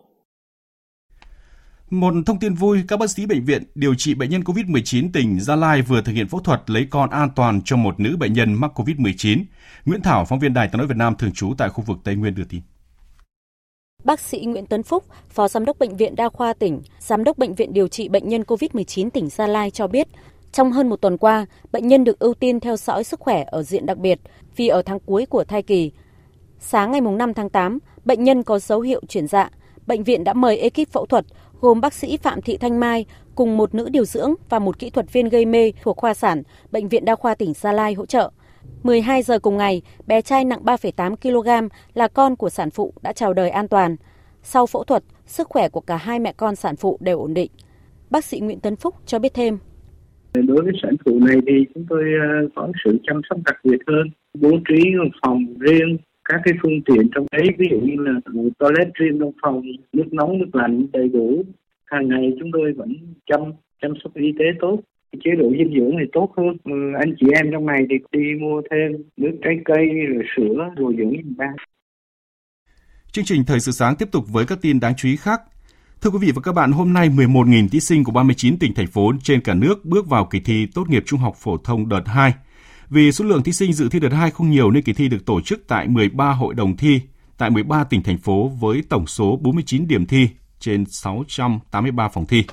Một 1.93 2.13
thông 2.25 2.39
tin 2.39 2.53
vui, 2.53 2.83
các 2.87 2.99
bác 2.99 3.09
sĩ 3.09 3.25
bệnh 3.25 3.45
viện 3.45 3.63
điều 3.75 3.95
trị 3.95 4.13
bệnh 4.13 4.29
nhân 4.29 4.41
COVID-19 4.41 5.09
tỉnh 5.13 5.39
Gia 5.39 5.55
Lai 5.55 5.81
vừa 5.81 6.01
thực 6.01 6.13
hiện 6.13 6.27
phẫu 6.27 6.39
thuật 6.39 6.69
lấy 6.69 6.87
con 6.89 7.09
an 7.09 7.29
toàn 7.35 7.61
cho 7.65 7.75
một 7.75 7.99
nữ 7.99 8.17
bệnh 8.19 8.33
nhân 8.33 8.53
mắc 8.53 8.71
COVID-19. 8.79 9.43
Nguyễn 9.85 10.01
Thảo, 10.01 10.25
phóng 10.25 10.39
viên 10.39 10.53
Đài 10.53 10.67
tiếng 10.67 10.77
nói 10.77 10.87
Việt 10.87 10.97
Nam 10.97 11.15
thường 11.15 11.31
trú 11.33 11.53
tại 11.57 11.69
khu 11.69 11.83
vực 11.87 11.97
Tây 12.03 12.15
Nguyên 12.15 12.35
đưa 12.35 12.43
tin. 12.43 12.61
Bác 14.03 14.19
sĩ 14.19 14.39
Nguyễn 14.39 14.65
Tuấn 14.65 14.83
Phúc, 14.83 15.03
Phó 15.29 15.47
Giám 15.47 15.65
đốc 15.65 15.79
Bệnh 15.79 15.97
viện 15.97 16.15
Đa 16.15 16.29
khoa 16.29 16.53
tỉnh, 16.53 16.81
Giám 16.99 17.23
đốc 17.23 17.37
Bệnh 17.37 17.55
viện 17.55 17.73
điều 17.73 17.87
trị 17.87 18.09
bệnh 18.09 18.29
nhân 18.29 18.41
COVID-19 18.41 19.09
tỉnh 19.09 19.29
Gia 19.29 19.47
Lai 19.47 19.71
cho 19.71 19.87
biết, 19.87 20.07
trong 20.51 20.71
hơn 20.71 20.89
một 20.89 21.01
tuần 21.01 21.17
qua, 21.17 21.45
bệnh 21.71 21.87
nhân 21.87 22.03
được 22.03 22.19
ưu 22.19 22.33
tiên 22.33 22.59
theo 22.59 22.77
dõi 22.77 23.03
sức 23.03 23.19
khỏe 23.19 23.43
ở 23.47 23.63
diện 23.63 23.85
đặc 23.85 23.97
biệt 23.97 24.19
vì 24.55 24.67
ở 24.67 24.81
tháng 24.81 24.99
cuối 24.99 25.25
của 25.25 25.43
thai 25.43 25.63
kỳ. 25.63 25.91
Sáng 26.59 26.91
ngày 26.91 27.01
5 27.01 27.33
tháng 27.33 27.49
8, 27.49 27.79
bệnh 28.05 28.23
nhân 28.23 28.43
có 28.43 28.59
dấu 28.59 28.81
hiệu 28.81 29.01
chuyển 29.07 29.27
dạ. 29.27 29.49
Bệnh 29.87 30.03
viện 30.03 30.23
đã 30.23 30.33
mời 30.33 30.57
ekip 30.57 30.91
phẫu 30.91 31.05
thuật 31.05 31.25
gồm 31.63 31.81
bác 31.81 31.93
sĩ 31.93 32.17
Phạm 32.17 32.41
Thị 32.41 32.57
Thanh 32.57 32.79
Mai 32.79 33.05
cùng 33.35 33.57
một 33.57 33.75
nữ 33.75 33.89
điều 33.91 34.05
dưỡng 34.05 34.33
và 34.49 34.59
một 34.59 34.79
kỹ 34.79 34.89
thuật 34.89 35.13
viên 35.13 35.29
gây 35.29 35.45
mê 35.45 35.71
thuộc 35.81 35.97
khoa 35.97 36.13
sản 36.13 36.43
Bệnh 36.71 36.87
viện 36.87 37.05
Đa 37.05 37.15
khoa 37.15 37.35
tỉnh 37.35 37.53
Gia 37.53 37.71
Lai 37.71 37.93
hỗ 37.93 38.05
trợ. 38.05 38.31
12 38.83 39.23
giờ 39.23 39.39
cùng 39.39 39.57
ngày, 39.57 39.81
bé 40.07 40.21
trai 40.21 40.45
nặng 40.45 40.63
3,8 40.63 41.15
kg 41.15 41.69
là 41.93 42.07
con 42.07 42.35
của 42.35 42.49
sản 42.49 42.69
phụ 42.69 42.93
đã 43.01 43.13
chào 43.13 43.33
đời 43.33 43.49
an 43.49 43.67
toàn. 43.67 43.95
Sau 44.41 44.65
phẫu 44.65 44.83
thuật, 44.83 45.03
sức 45.25 45.47
khỏe 45.49 45.69
của 45.69 45.81
cả 45.81 45.97
hai 45.97 46.19
mẹ 46.19 46.33
con 46.37 46.55
sản 46.55 46.75
phụ 46.75 46.97
đều 47.01 47.19
ổn 47.19 47.33
định. 47.33 47.51
Bác 48.09 48.25
sĩ 48.25 48.39
Nguyễn 48.39 48.59
Tấn 48.59 48.75
Phúc 48.75 48.95
cho 49.05 49.19
biết 49.19 49.33
thêm. 49.33 49.57
Đối 50.33 50.63
với 50.63 50.73
sản 50.83 50.95
phụ 51.05 51.19
này 51.19 51.37
thì 51.47 51.53
chúng 51.73 51.85
tôi 51.89 52.03
ờ, 52.21 52.47
có 52.55 52.67
sự 52.85 52.97
chăm 53.07 53.21
sóc 53.29 53.39
đặc 53.45 53.55
biệt 53.63 53.79
hơn, 53.87 54.09
bố 54.33 54.49
trí 54.69 54.83
phòng 55.21 55.45
riêng, 55.59 55.97
các 56.25 56.41
cái 56.43 56.53
phương 56.61 56.81
tiện 56.85 57.09
trong 57.15 57.25
đấy 57.31 57.47
ví 57.57 57.67
dụ 57.71 57.79
như 57.79 57.95
là 57.97 58.11
toilet 58.59 58.87
riêng 58.93 59.19
trong 59.19 59.31
phòng, 59.41 59.61
nước 59.93 60.13
nóng, 60.13 60.37
nước 60.39 60.55
lạnh 60.55 60.85
đầy 60.93 61.09
đủ. 61.09 61.43
Hàng 61.85 62.07
ngày 62.07 62.33
chúng 62.39 62.51
tôi 62.53 62.73
vẫn 62.73 62.93
chăm 63.25 63.41
chăm 63.81 63.91
sóc 64.03 64.13
y 64.15 64.31
tế 64.39 64.45
tốt 64.59 64.79
chế 65.23 65.31
độ 65.39 65.51
dinh 65.57 65.73
dưỡng 65.75 65.91
thì 65.99 66.05
tốt 66.13 66.33
hơn 66.37 66.57
ừ, 66.63 66.71
anh 66.99 67.13
chị 67.19 67.25
em 67.35 67.45
trong 67.51 67.65
này 67.65 67.79
thì 67.89 67.95
đi 68.11 68.19
mua 68.41 68.61
thêm 68.71 68.91
nước 69.17 69.37
trái 69.43 69.53
cây 69.65 69.85
rồi 70.13 70.23
sữa 70.37 70.69
rồi 70.75 70.93
dưỡng 70.97 71.11
dinh 71.11 71.33
ba 71.37 71.45
Chương 73.11 73.25
trình 73.25 73.43
Thời 73.47 73.59
sự 73.59 73.71
sáng 73.71 73.95
tiếp 73.95 74.11
tục 74.11 74.23
với 74.31 74.45
các 74.45 74.57
tin 74.61 74.79
đáng 74.79 74.93
chú 74.97 75.07
ý 75.07 75.15
khác. 75.15 75.41
Thưa 76.01 76.09
quý 76.09 76.17
vị 76.21 76.31
và 76.35 76.41
các 76.41 76.51
bạn, 76.51 76.71
hôm 76.71 76.93
nay 76.93 77.09
11.000 77.09 77.67
thí 77.69 77.79
sinh 77.79 78.03
của 78.03 78.11
39 78.11 78.59
tỉnh 78.59 78.73
thành 78.73 78.87
phố 78.87 79.11
trên 79.23 79.41
cả 79.41 79.53
nước 79.53 79.85
bước 79.85 80.07
vào 80.07 80.25
kỳ 80.25 80.39
thi 80.39 80.67
tốt 80.73 80.89
nghiệp 80.89 81.03
trung 81.05 81.19
học 81.19 81.35
phổ 81.37 81.57
thông 81.57 81.89
đợt 81.89 82.03
2. 82.05 82.33
Vì 82.93 83.11
số 83.11 83.25
lượng 83.25 83.43
thí 83.43 83.51
sinh 83.51 83.73
dự 83.73 83.89
thi 83.89 83.99
đợt 83.99 84.09
2 84.09 84.31
không 84.31 84.51
nhiều 84.51 84.71
nên 84.71 84.83
kỳ 84.83 84.93
thi 84.93 85.07
được 85.07 85.25
tổ 85.25 85.41
chức 85.41 85.67
tại 85.67 85.87
13 85.87 86.31
hội 86.31 86.53
đồng 86.53 86.77
thi 86.77 87.01
tại 87.37 87.49
13 87.49 87.83
tỉnh 87.83 88.03
thành 88.03 88.17
phố 88.17 88.51
với 88.59 88.83
tổng 88.89 89.07
số 89.07 89.39
49 89.41 89.87
điểm 89.87 90.05
thi 90.05 90.27
trên 90.59 90.85
683 90.85 92.09
phòng 92.09 92.25
thi. 92.25 92.43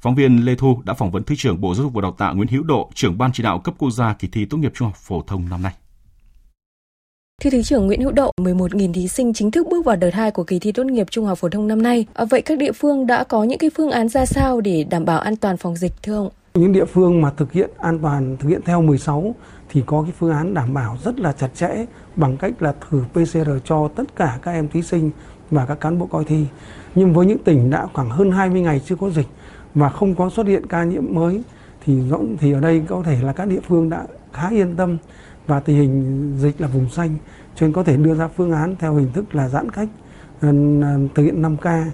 Phóng 0.00 0.14
viên 0.14 0.44
Lê 0.44 0.54
Thu 0.54 0.82
đã 0.84 0.94
phỏng 0.94 1.10
vấn 1.10 1.24
Thứ 1.24 1.34
trưởng 1.38 1.60
Bộ 1.60 1.74
Giáo 1.74 1.82
dục 1.82 1.92
và 1.92 2.00
Đào 2.02 2.14
tạo 2.18 2.34
Nguyễn 2.34 2.48
Hữu 2.48 2.62
Độ, 2.62 2.90
trưởng 2.94 3.18
ban 3.18 3.32
chỉ 3.32 3.42
đạo 3.42 3.58
cấp 3.58 3.74
quốc 3.78 3.90
gia 3.90 4.14
kỳ 4.14 4.28
thi 4.28 4.44
tốt 4.44 4.56
nghiệp 4.56 4.72
trung 4.74 4.88
học 4.88 4.96
phổ 4.96 5.22
thông 5.22 5.48
năm 5.48 5.62
nay. 5.62 5.72
Thưa 7.42 7.50
Thứ 7.50 7.62
trưởng 7.62 7.86
Nguyễn 7.86 8.00
Hữu 8.00 8.12
Độ, 8.12 8.32
11.000 8.40 8.92
thí 8.92 9.08
sinh 9.08 9.32
chính 9.34 9.50
thức 9.50 9.66
bước 9.70 9.84
vào 9.84 9.96
đợt 9.96 10.14
2 10.14 10.30
của 10.30 10.44
kỳ 10.44 10.58
thi 10.58 10.72
tốt 10.72 10.84
nghiệp 10.84 11.06
trung 11.10 11.24
học 11.24 11.38
phổ 11.38 11.48
thông 11.48 11.68
năm 11.68 11.82
nay. 11.82 12.06
À, 12.14 12.24
vậy 12.24 12.42
các 12.42 12.58
địa 12.58 12.72
phương 12.72 13.06
đã 13.06 13.24
có 13.24 13.44
những 13.44 13.58
cái 13.58 13.70
phương 13.76 13.90
án 13.90 14.08
ra 14.08 14.26
sao 14.26 14.60
để 14.60 14.84
đảm 14.84 15.04
bảo 15.04 15.18
an 15.18 15.36
toàn 15.36 15.56
phòng 15.56 15.76
dịch 15.76 15.92
thưa 16.02 16.16
ông? 16.16 16.30
Những 16.54 16.72
địa 16.72 16.84
phương 16.84 17.22
mà 17.22 17.30
thực 17.36 17.52
hiện 17.52 17.70
an 17.78 17.98
toàn, 18.02 18.36
thực 18.40 18.48
hiện 18.48 18.60
theo 18.64 18.82
16 18.82 19.34
thì 19.72 19.82
có 19.86 20.02
cái 20.02 20.12
phương 20.18 20.32
án 20.32 20.54
đảm 20.54 20.74
bảo 20.74 20.96
rất 21.04 21.20
là 21.20 21.32
chặt 21.32 21.48
chẽ 21.54 21.86
bằng 22.16 22.36
cách 22.36 22.62
là 22.62 22.74
thử 22.90 23.02
PCR 23.12 23.50
cho 23.64 23.88
tất 23.88 24.16
cả 24.16 24.38
các 24.42 24.52
em 24.52 24.68
thí 24.68 24.82
sinh 24.82 25.10
và 25.50 25.66
các 25.66 25.80
cán 25.80 25.98
bộ 25.98 26.06
coi 26.06 26.24
thi. 26.24 26.46
Nhưng 26.94 27.14
với 27.14 27.26
những 27.26 27.44
tỉnh 27.44 27.70
đã 27.70 27.86
khoảng 27.92 28.10
hơn 28.10 28.30
20 28.30 28.60
ngày 28.60 28.80
chưa 28.84 28.96
có 28.96 29.10
dịch 29.10 29.26
và 29.74 29.88
không 29.88 30.14
có 30.14 30.30
xuất 30.30 30.46
hiện 30.46 30.66
ca 30.66 30.84
nhiễm 30.84 31.04
mới, 31.10 31.42
thì 31.84 32.02
thì 32.40 32.52
ở 32.52 32.60
đây 32.60 32.82
có 32.88 33.02
thể 33.02 33.22
là 33.22 33.32
các 33.32 33.48
địa 33.48 33.60
phương 33.68 33.90
đã 33.90 34.06
khá 34.32 34.48
yên 34.48 34.76
tâm 34.76 34.98
và 35.46 35.60
tình 35.60 35.76
hình 35.76 36.34
dịch 36.38 36.60
là 36.60 36.68
vùng 36.68 36.88
xanh, 36.88 37.16
cho 37.54 37.66
nên 37.66 37.72
có 37.72 37.82
thể 37.82 37.96
đưa 37.96 38.14
ra 38.14 38.28
phương 38.28 38.52
án 38.52 38.76
theo 38.78 38.94
hình 38.94 39.12
thức 39.12 39.34
là 39.34 39.48
giãn 39.48 39.70
cách 39.70 39.88
thực 41.14 41.22
hiện 41.22 41.42
5K 41.42 41.84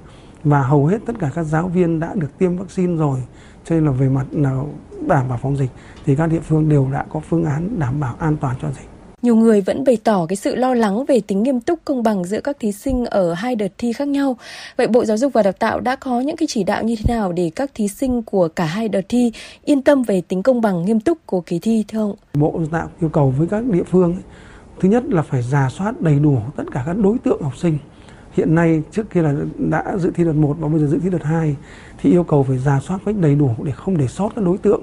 và 0.44 0.62
hầu 0.62 0.86
hết 0.86 0.98
tất 1.06 1.12
cả 1.18 1.30
các 1.34 1.42
giáo 1.42 1.68
viên 1.68 2.00
đã 2.00 2.14
được 2.14 2.38
tiêm 2.38 2.56
vaccine 2.56 2.96
rồi 2.96 3.18
cho 3.68 3.74
nên 3.74 3.85
là 3.85 3.90
về 3.90 4.09
mặt 4.09 4.26
nào 4.33 4.68
đảm 5.07 5.28
bảo 5.28 5.38
phòng 5.42 5.57
dịch 5.57 5.70
thì 6.07 6.16
các 6.16 6.26
địa 6.26 6.40
phương 6.40 6.68
đều 6.68 6.88
đã 6.92 7.04
có 7.09 7.20
phương 7.20 7.44
án 7.44 7.78
đảm 7.78 8.00
bảo 8.00 8.14
an 8.18 8.37
toàn 8.40 8.57
cho 8.62 8.68
dịch. 8.68 8.88
Nhiều 9.22 9.37
người 9.37 9.61
vẫn 9.61 9.85
bày 9.85 9.98
tỏ 10.04 10.26
cái 10.28 10.37
sự 10.37 10.54
lo 10.54 10.74
lắng 10.74 11.04
về 11.04 11.20
tính 11.20 11.42
nghiêm 11.42 11.61
túc 11.61 11.78
công 11.85 12.02
bằng 12.02 12.24
giữa 12.24 12.40
các 12.40 12.57
thí 12.61 12.72
sinh 12.72 13.04
ở 13.04 13.35
hai 13.35 13.57
đợt 13.57 13.68
thi 13.78 13.92
khác 13.92 14.09
nhau. 14.09 14.37
Vậy 14.76 14.87
Bộ 14.87 15.04
Giáo 15.04 15.16
dục 15.16 15.33
và 15.33 15.42
Đào 15.42 15.52
tạo 15.52 15.81
đã 15.81 15.96
có 15.96 16.20
những 16.20 16.37
cái 16.37 16.46
chỉ 16.46 16.64
đạo 16.64 16.83
như 16.83 16.96
thế 16.96 17.14
nào 17.14 17.33
để 17.33 17.50
các 17.57 17.70
thí 17.74 17.88
sinh 17.88 18.22
của 18.22 18.48
cả 18.48 18.64
hai 18.64 18.88
đợt 18.88 19.00
thi 19.09 19.33
yên 19.64 19.83
tâm 19.83 20.02
về 20.02 20.20
tính 20.20 20.42
công 20.42 20.61
bằng 20.61 20.85
nghiêm 20.85 21.00
túc 21.00 21.18
của 21.26 21.40
kỳ 21.40 21.59
thi 21.59 21.85
thưa 21.88 22.00
ông? 22.00 22.14
Bộ 22.35 22.52
Giáo 22.59 22.66
tạo 22.81 22.90
yêu 23.00 23.09
cầu 23.09 23.35
với 23.38 23.46
các 23.46 23.64
địa 23.64 23.85
phương 23.90 24.16
thứ 24.81 24.88
nhất 24.88 25.04
là 25.09 25.22
phải 25.22 25.42
giả 25.42 25.68
soát 25.70 26.00
đầy 26.00 26.18
đủ 26.18 26.38
tất 26.57 26.64
cả 26.72 26.83
các 26.87 26.96
đối 26.98 27.18
tượng 27.18 27.42
học 27.42 27.57
sinh. 27.57 27.78
Hiện 28.38 28.55
nay 28.55 28.83
trước 28.90 29.11
kia 29.11 29.22
là 29.22 29.35
đã 29.59 29.85
dự 29.98 30.11
thi 30.14 30.24
đợt 30.24 30.33
1 30.33 30.57
và 30.61 30.68
bây 30.68 30.81
giờ 30.81 30.87
dự 30.87 30.98
thi 31.03 31.11
đợt 31.11 31.24
2 31.24 31.57
thì 31.98 32.11
yêu 32.11 32.24
cầu 32.24 32.42
phải 32.42 32.59
giả 32.59 32.81
soát 32.81 32.98
cách 33.07 33.14
đầy 33.20 33.35
đủ 33.35 33.51
để 33.62 33.72
không 33.72 33.96
để 33.96 34.07
sót 34.07 34.33
các 34.37 34.44
đối 34.44 34.59
tượng 34.59 34.83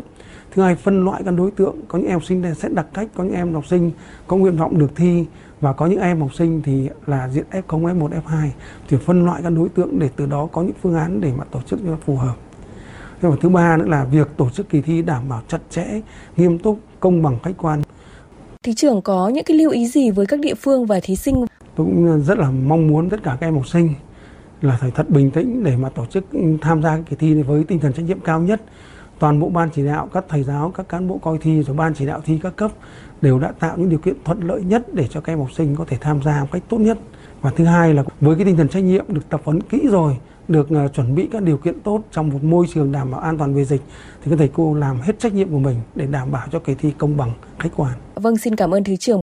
thứ 0.51 0.61
hai 0.61 0.75
phân 0.75 1.05
loại 1.05 1.21
các 1.25 1.31
đối 1.31 1.51
tượng 1.51 1.75
có 1.87 1.99
những 1.99 2.07
em 2.07 2.13
học 2.13 2.23
sinh 2.23 2.55
sẽ 2.55 2.69
đặc 2.69 2.85
cách 2.93 3.07
có 3.15 3.23
những 3.23 3.33
em 3.33 3.53
học 3.53 3.67
sinh 3.67 3.91
có 4.27 4.37
nguyện 4.37 4.57
vọng 4.57 4.79
được 4.79 4.91
thi 4.95 5.25
và 5.61 5.73
có 5.73 5.85
những 5.85 5.99
em 5.99 6.21
học 6.21 6.33
sinh 6.33 6.61
thì 6.61 6.89
là 7.05 7.29
diện 7.29 7.45
F0, 7.51 7.99
F1, 7.99 8.09
F2 8.09 8.49
thì 8.89 8.97
phân 8.97 9.25
loại 9.25 9.41
các 9.43 9.49
đối 9.49 9.69
tượng 9.69 9.99
để 9.99 10.09
từ 10.15 10.25
đó 10.25 10.47
có 10.51 10.61
những 10.61 10.75
phương 10.81 10.95
án 10.95 11.21
để 11.21 11.31
mà 11.37 11.43
tổ 11.43 11.61
chức 11.61 11.79
cho 11.85 11.97
phù 12.05 12.15
hợp. 12.15 12.35
Thế 13.21 13.29
và 13.29 13.35
thứ 13.41 13.49
ba 13.49 13.77
nữa 13.77 13.85
là 13.87 14.05
việc 14.05 14.27
tổ 14.37 14.49
chức 14.49 14.69
kỳ 14.69 14.81
thi 14.81 15.01
đảm 15.01 15.29
bảo 15.29 15.41
chặt 15.47 15.59
chẽ, 15.69 16.01
nghiêm 16.37 16.59
túc, 16.59 16.79
công 16.99 17.23
bằng 17.23 17.39
khách 17.43 17.57
quan. 17.57 17.81
Thí 18.63 18.73
trưởng 18.73 19.01
có 19.01 19.29
những 19.29 19.43
cái 19.43 19.57
lưu 19.57 19.71
ý 19.71 19.87
gì 19.87 20.11
với 20.11 20.25
các 20.25 20.39
địa 20.39 20.55
phương 20.55 20.85
và 20.85 20.99
thí 21.03 21.15
sinh? 21.15 21.45
Tôi 21.75 21.87
cũng 21.87 22.21
rất 22.23 22.37
là 22.37 22.51
mong 22.51 22.87
muốn 22.87 23.09
tất 23.09 23.23
cả 23.23 23.37
các 23.39 23.47
em 23.47 23.55
học 23.55 23.67
sinh 23.67 23.93
là 24.61 24.77
phải 24.81 24.91
thật 24.91 25.09
bình 25.09 25.31
tĩnh 25.31 25.63
để 25.63 25.77
mà 25.77 25.89
tổ 25.89 26.05
chức 26.05 26.25
tham 26.61 26.83
gia 26.83 26.97
kỳ 27.09 27.15
thi 27.15 27.43
với 27.43 27.63
tinh 27.63 27.79
thần 27.79 27.93
trách 27.93 28.05
nhiệm 28.05 28.19
cao 28.19 28.39
nhất 28.39 28.61
toàn 29.19 29.39
bộ 29.39 29.49
ban 29.49 29.69
chỉ 29.69 29.85
đạo 29.85 30.09
các 30.13 30.25
thầy 30.29 30.43
giáo 30.43 30.71
các 30.75 30.89
cán 30.89 31.07
bộ 31.07 31.17
coi 31.17 31.37
thi 31.37 31.63
rồi 31.63 31.75
ban 31.75 31.93
chỉ 31.93 32.05
đạo 32.05 32.21
thi 32.25 32.39
các 32.43 32.55
cấp 32.55 32.71
đều 33.21 33.39
đã 33.39 33.51
tạo 33.59 33.77
những 33.77 33.89
điều 33.89 33.99
kiện 33.99 34.15
thuận 34.25 34.39
lợi 34.39 34.63
nhất 34.63 34.93
để 34.93 35.07
cho 35.09 35.21
các 35.21 35.33
em 35.33 35.39
học 35.39 35.51
sinh 35.51 35.75
có 35.75 35.85
thể 35.87 35.97
tham 36.01 36.23
gia 36.23 36.41
một 36.41 36.47
cách 36.51 36.63
tốt 36.69 36.77
nhất 36.77 36.97
và 37.41 37.51
thứ 37.55 37.65
hai 37.65 37.93
là 37.93 38.03
với 38.21 38.35
cái 38.35 38.45
tinh 38.45 38.57
thần 38.57 38.69
trách 38.69 38.83
nhiệm 38.83 39.05
được 39.07 39.29
tập 39.29 39.41
huấn 39.43 39.61
kỹ 39.61 39.87
rồi 39.91 40.17
được 40.47 40.67
uh, 40.85 40.93
chuẩn 40.93 41.15
bị 41.15 41.29
các 41.31 41.43
điều 41.43 41.57
kiện 41.57 41.79
tốt 41.79 42.01
trong 42.11 42.29
một 42.29 42.43
môi 42.43 42.65
trường 42.73 42.91
đảm 42.91 43.11
bảo 43.11 43.19
an 43.19 43.37
toàn 43.37 43.53
về 43.53 43.65
dịch 43.65 43.81
thì 44.23 44.31
các 44.31 44.37
thầy 44.37 44.49
cô 44.53 44.73
làm 44.73 45.01
hết 45.01 45.19
trách 45.19 45.33
nhiệm 45.33 45.51
của 45.51 45.59
mình 45.59 45.75
để 45.95 46.05
đảm 46.05 46.31
bảo 46.31 46.47
cho 46.51 46.59
kỳ 46.59 46.75
thi 46.75 46.93
công 46.97 47.17
bằng 47.17 47.31
khách 47.59 47.71
quan. 47.75 47.93
Vâng 48.15 48.37
xin 48.37 48.55
cảm 48.55 48.71
ơn 48.71 48.83
thứ 48.83 48.95
trưởng. 48.95 49.24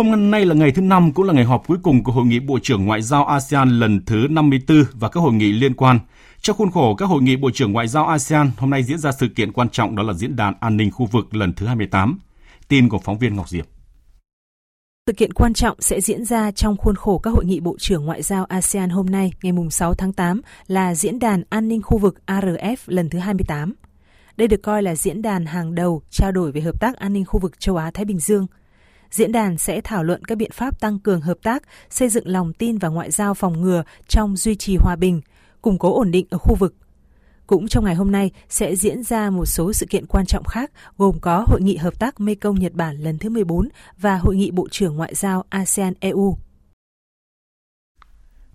Hôm 0.00 0.30
nay 0.30 0.46
là 0.46 0.54
ngày 0.54 0.72
thứ 0.72 0.82
năm 0.82 1.12
cũng 1.12 1.26
là 1.26 1.32
ngày 1.32 1.44
họp 1.44 1.66
cuối 1.66 1.78
cùng 1.82 2.04
của 2.04 2.12
Hội 2.12 2.26
nghị 2.26 2.40
Bộ 2.40 2.58
trưởng 2.62 2.86
Ngoại 2.86 3.02
giao 3.02 3.24
ASEAN 3.24 3.70
lần 3.70 4.04
thứ 4.04 4.26
54 4.30 4.84
và 4.92 5.08
các 5.08 5.20
hội 5.20 5.32
nghị 5.32 5.52
liên 5.52 5.74
quan. 5.74 5.98
Trong 6.40 6.56
khuôn 6.56 6.70
khổ 6.70 6.94
các 6.94 7.06
hội 7.06 7.22
nghị 7.22 7.36
Bộ 7.36 7.50
trưởng 7.54 7.72
Ngoại 7.72 7.88
giao 7.88 8.06
ASEAN, 8.06 8.50
hôm 8.56 8.70
nay 8.70 8.82
diễn 8.82 8.98
ra 8.98 9.12
sự 9.12 9.28
kiện 9.28 9.52
quan 9.52 9.68
trọng 9.68 9.96
đó 9.96 10.02
là 10.02 10.12
Diễn 10.12 10.36
đàn 10.36 10.54
An 10.60 10.76
ninh 10.76 10.90
khu 10.90 11.06
vực 11.06 11.34
lần 11.34 11.52
thứ 11.52 11.66
28. 11.66 12.18
Tin 12.68 12.88
của 12.88 12.98
phóng 12.98 13.18
viên 13.18 13.36
Ngọc 13.36 13.48
Diệp. 13.48 13.66
Sự 15.06 15.12
kiện 15.12 15.32
quan 15.32 15.54
trọng 15.54 15.76
sẽ 15.80 16.00
diễn 16.00 16.24
ra 16.24 16.50
trong 16.50 16.76
khuôn 16.76 16.96
khổ 16.96 17.18
các 17.18 17.30
hội 17.30 17.44
nghị 17.44 17.60
Bộ 17.60 17.76
trưởng 17.78 18.04
Ngoại 18.04 18.22
giao 18.22 18.44
ASEAN 18.44 18.90
hôm 18.90 19.06
nay, 19.06 19.32
ngày 19.42 19.52
6 19.70 19.94
tháng 19.94 20.12
8, 20.12 20.40
là 20.66 20.94
Diễn 20.94 21.18
đàn 21.18 21.42
An 21.50 21.68
ninh 21.68 21.82
khu 21.82 21.98
vực 21.98 22.18
ARF 22.26 22.76
lần 22.86 23.08
thứ 23.10 23.18
28. 23.18 23.74
Đây 24.36 24.48
được 24.48 24.62
coi 24.62 24.82
là 24.82 24.94
diễn 24.94 25.22
đàn 25.22 25.46
hàng 25.46 25.74
đầu 25.74 26.02
trao 26.10 26.32
đổi 26.32 26.52
về 26.52 26.60
hợp 26.60 26.80
tác 26.80 26.96
an 26.96 27.12
ninh 27.12 27.24
khu 27.24 27.40
vực 27.40 27.60
châu 27.60 27.76
Á-Thái 27.76 28.04
Bình 28.04 28.18
Dương. 28.18 28.46
Diễn 29.10 29.32
đàn 29.32 29.58
sẽ 29.58 29.80
thảo 29.80 30.04
luận 30.04 30.24
các 30.24 30.38
biện 30.38 30.50
pháp 30.50 30.80
tăng 30.80 30.98
cường 30.98 31.20
hợp 31.20 31.38
tác, 31.42 31.62
xây 31.90 32.08
dựng 32.08 32.28
lòng 32.28 32.52
tin 32.52 32.78
và 32.78 32.88
ngoại 32.88 33.10
giao 33.10 33.34
phòng 33.34 33.60
ngừa 33.60 33.82
trong 34.08 34.36
duy 34.36 34.54
trì 34.54 34.76
hòa 34.76 34.96
bình, 34.96 35.20
củng 35.62 35.78
cố 35.78 35.94
ổn 35.94 36.10
định 36.10 36.26
ở 36.30 36.38
khu 36.38 36.56
vực. 36.58 36.74
Cũng 37.46 37.68
trong 37.68 37.84
ngày 37.84 37.94
hôm 37.94 38.10
nay 38.10 38.30
sẽ 38.48 38.76
diễn 38.76 39.02
ra 39.02 39.30
một 39.30 39.46
số 39.46 39.72
sự 39.72 39.86
kiện 39.90 40.06
quan 40.06 40.26
trọng 40.26 40.44
khác 40.44 40.70
gồm 40.98 41.18
có 41.20 41.44
Hội 41.46 41.60
nghị 41.62 41.76
Hợp 41.76 41.98
tác 41.98 42.20
Mekong 42.20 42.54
Nhật 42.54 42.72
Bản 42.72 42.96
lần 42.96 43.18
thứ 43.18 43.28
14 43.28 43.68
và 43.98 44.16
Hội 44.16 44.36
nghị 44.36 44.50
Bộ 44.50 44.68
trưởng 44.70 44.96
Ngoại 44.96 45.14
giao 45.14 45.44
ASEAN-EU. 45.50 46.36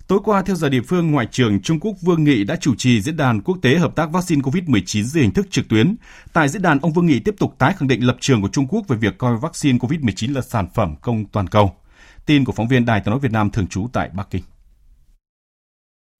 Tối 0.07 0.19
qua, 0.23 0.41
theo 0.41 0.55
giờ 0.55 0.69
địa 0.69 0.81
phương, 0.87 1.11
Ngoại 1.11 1.27
trưởng 1.31 1.61
Trung 1.61 1.79
Quốc 1.79 1.93
Vương 2.01 2.23
Nghị 2.23 2.43
đã 2.43 2.55
chủ 2.55 2.75
trì 2.75 3.01
diễn 3.01 3.17
đàn 3.17 3.41
quốc 3.41 3.57
tế 3.61 3.77
hợp 3.77 3.95
tác 3.95 4.11
vaccine 4.11 4.41
COVID-19 4.41 5.03
dưới 5.03 5.23
hình 5.23 5.33
thức 5.33 5.47
trực 5.51 5.67
tuyến. 5.69 5.95
Tại 6.33 6.49
diễn 6.49 6.61
đàn, 6.61 6.79
ông 6.79 6.93
Vương 6.93 7.05
Nghị 7.05 7.19
tiếp 7.19 7.35
tục 7.39 7.55
tái 7.57 7.73
khẳng 7.77 7.87
định 7.87 8.07
lập 8.07 8.17
trường 8.19 8.41
của 8.41 8.47
Trung 8.47 8.67
Quốc 8.67 8.87
về 8.87 8.97
việc 8.97 9.17
coi 9.17 9.37
vaccine 9.37 9.77
COVID-19 9.77 10.35
là 10.35 10.41
sản 10.41 10.67
phẩm 10.73 10.95
công 11.01 11.25
toàn 11.25 11.47
cầu. 11.47 11.75
Tin 12.25 12.45
của 12.45 12.51
phóng 12.51 12.67
viên 12.67 12.85
Đài 12.85 13.01
tiếng 13.05 13.11
nói 13.11 13.19
Việt 13.19 13.31
Nam 13.31 13.49
thường 13.49 13.67
trú 13.67 13.87
tại 13.93 14.09
Bắc 14.13 14.27
Kinh. 14.29 14.43